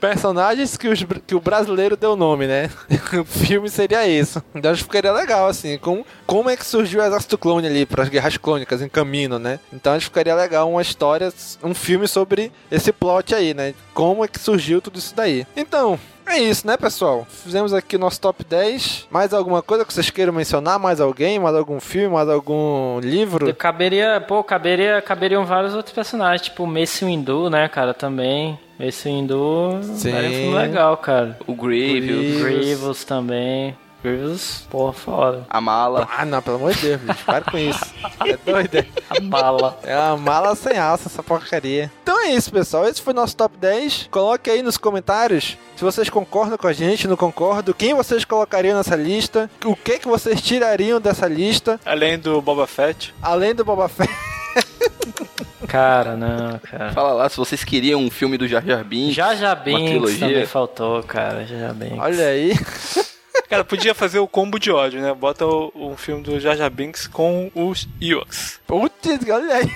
[0.00, 2.68] Personagens que, os que o brasileiro deu nome, né?
[3.20, 4.42] o filme seria isso.
[4.52, 7.86] Então acho que ficaria legal, assim, com, como é que surgiu o exército clone ali,
[7.86, 9.60] para as guerras clônicas em caminho, né?
[9.72, 11.32] Então acho que ficaria legal uma história,
[11.62, 13.74] um filme sobre esse plot aí, né?
[13.94, 15.46] Como é que surgiu tudo isso daí.
[15.56, 17.26] Então, é isso, né, pessoal?
[17.28, 19.08] Fizemos aqui o nosso top 10.
[19.10, 20.78] Mais alguma coisa que vocês queiram mencionar?
[20.78, 21.38] Mais alguém?
[21.38, 22.14] Mais algum filme?
[22.14, 23.54] Mais algum livro?
[23.54, 28.58] Caberia, pô, caberia, caberiam vários outros personagens, tipo o Mace Windu, né, cara, também.
[28.78, 30.12] Mace Windu Sim.
[30.12, 31.38] daria um filme legal, cara.
[31.46, 32.40] O Grievous.
[32.40, 33.76] O Grievous também.
[34.02, 35.46] Grievous, porra, foda.
[35.48, 36.08] A mala.
[36.16, 37.84] Ah, não, pelo amor de Deus, bicho, para com isso.
[38.24, 38.76] É doido.
[38.76, 38.86] é?
[39.10, 39.78] A mala.
[39.82, 41.90] É uma mala sem alça essa porcaria.
[42.02, 42.86] Então é isso, pessoal.
[42.86, 44.08] Esse foi nosso top 10.
[44.10, 47.74] Coloque aí nos comentários se vocês concordam com a gente, não concordam.
[47.76, 49.50] Quem vocês colocariam nessa lista?
[49.64, 51.80] O que que vocês tirariam dessa lista?
[51.84, 53.12] Além do Boba Fett.
[53.20, 54.08] Além do Boba Fett.
[55.66, 56.92] Cara, não, cara.
[56.92, 59.14] Fala lá se vocês queriam um filme do Jar Jar Binks.
[59.14, 61.46] Já já uma Binks também faltou, cara.
[61.46, 61.98] Já já Binks.
[61.98, 62.52] Olha aí.
[63.52, 65.12] Cara, podia fazer o combo de ódio, né?
[65.12, 68.58] Bota o, um filme do Jar Binks com os Ewoks.
[68.66, 69.70] Putz, olha aí.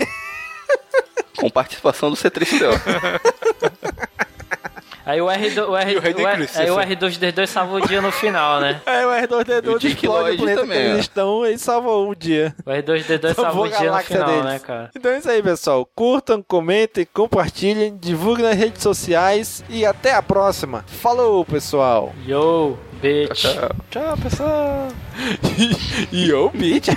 [1.36, 2.72] Com participação do C3PO.
[5.06, 8.10] Aí o R2, o R, o o R- aí o R2D2 salva o dia no
[8.10, 8.80] final, né?
[8.84, 12.10] É, o R2D2 O Dick explode Lloyd o planeta também, que eles estão e salvou
[12.10, 12.52] o dia.
[12.66, 14.44] O R2D2 salva Salvou o dia no final, deles.
[14.44, 14.90] né, cara?
[14.96, 15.88] Então é isso aí, pessoal.
[15.94, 20.84] Curtam, comentem, compartilhem, divulguem nas redes sociais e até a próxima.
[20.88, 22.12] Falou, pessoal.
[22.26, 23.42] Yo, Bitch.
[23.42, 24.92] Tchau, tchau, pessoal.
[26.10, 26.90] Yo, bitch.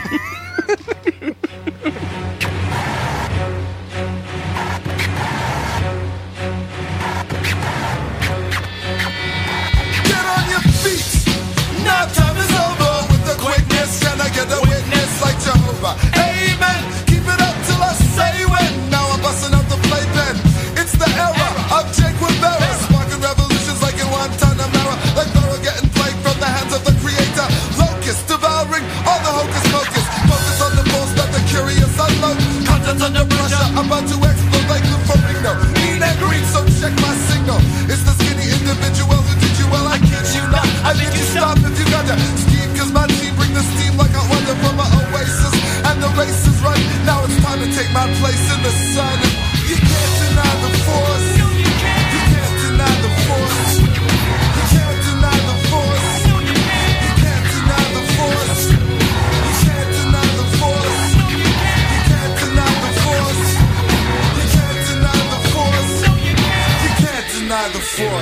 [14.40, 16.09] get the witness like Jehovah.
[33.80, 35.56] I'm about to explode like Lufarino.
[35.80, 37.64] Mean and green, so check my signal.
[37.88, 39.88] It's the skinny individual who did you well.
[39.88, 40.68] I kid you not.
[40.84, 42.76] I make you stop if you got to scheme.
[42.76, 45.56] Cause my team bring the steam like I wonder from my oasis.
[45.88, 46.84] And the race is right.
[47.08, 49.19] Now it's time to take my place in the sun.
[68.00, 68.16] Resistance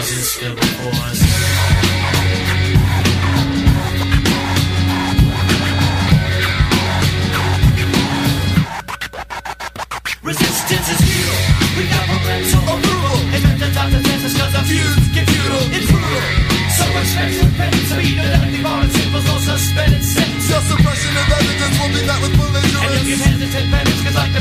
[10.90, 11.38] is futile.
[11.78, 13.22] We got momentum approval.
[13.30, 16.26] Invent the time to test us cause our feuds get It's brutal.
[16.74, 21.78] So expect repentance Speed and empty violence Symbols no suspended sentence Your suppression of evidence.
[21.78, 24.37] Will be met with belligerence And if you hesitate penance cause like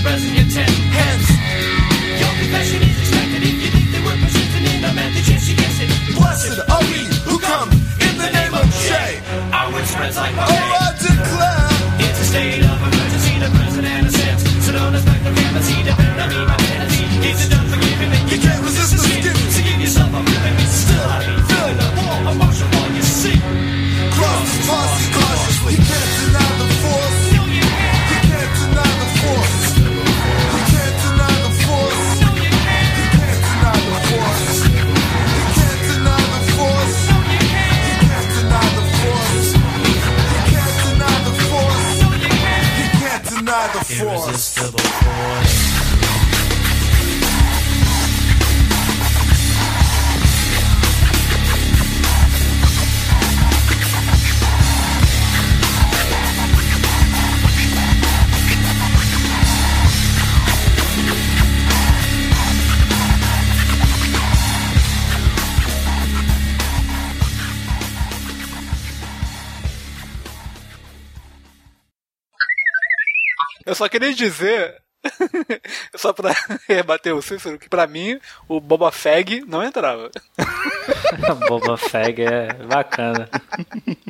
[73.77, 74.75] só queria dizer,
[75.95, 76.35] só pra
[76.67, 80.11] rebater o Cícero, que pra mim o Boba Feg não entrava.
[81.49, 83.29] Boba Feg é bacana.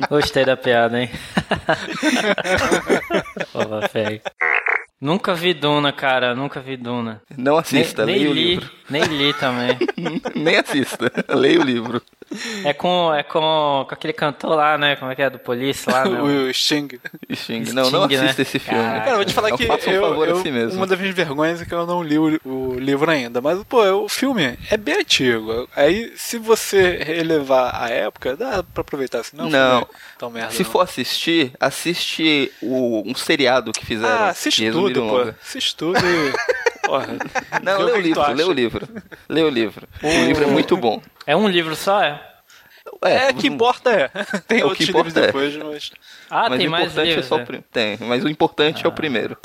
[0.09, 1.09] Gostei da piada, hein?
[3.53, 4.21] Boba Feg.
[4.99, 6.33] Nunca vi Duna, cara.
[6.33, 7.21] Nunca vi Duna.
[7.37, 8.71] Não assista, nem, leia nem o li, livro.
[8.89, 9.77] Nem li também.
[10.33, 12.01] Nem assista, leia o livro.
[12.65, 14.95] É com, é com, com aquele cantor lá, né?
[14.97, 15.29] Como é que é?
[15.29, 16.19] Do Police lá, né?
[16.21, 16.87] o Sting.
[17.33, 17.71] Sting.
[17.73, 18.23] Não, não Sting, né?
[18.25, 18.81] assista esse filme.
[18.83, 19.05] Caraca.
[19.05, 20.77] Cara, vou te falar Não que um eu, favor a eu- si mesmo.
[20.77, 23.39] uma das minhas vergonhas é que eu não li o, o livro ainda.
[23.41, 25.69] Mas, pô, o filme é bem antigo.
[25.75, 29.23] Aí, se você relevar a época, dá pra aproveitar.
[29.23, 29.79] Se não, Não.
[29.81, 30.51] foi tão merda.
[30.51, 30.69] Se não.
[30.71, 34.13] for assistir, assiste o, um seriado que fizeram.
[34.13, 35.33] Ah, assiste tudo, pô.
[35.41, 36.33] Assiste tudo e...
[36.87, 37.17] Porra.
[37.61, 38.87] Não, lê o livro, lê o livro.
[39.27, 39.87] Lê o livro.
[40.01, 41.01] O livro é muito bom.
[41.25, 42.21] É um livro só, é?
[43.03, 44.07] É, que importa é.
[44.47, 45.25] Tem O outros que livros importa é.
[45.27, 45.91] depois, mas...
[46.29, 47.25] Ah, mas tem o mais importante livros.
[47.25, 47.43] é só o é.
[47.45, 47.67] primeiro.
[47.71, 49.37] Tem, mas o importante é o primeiro.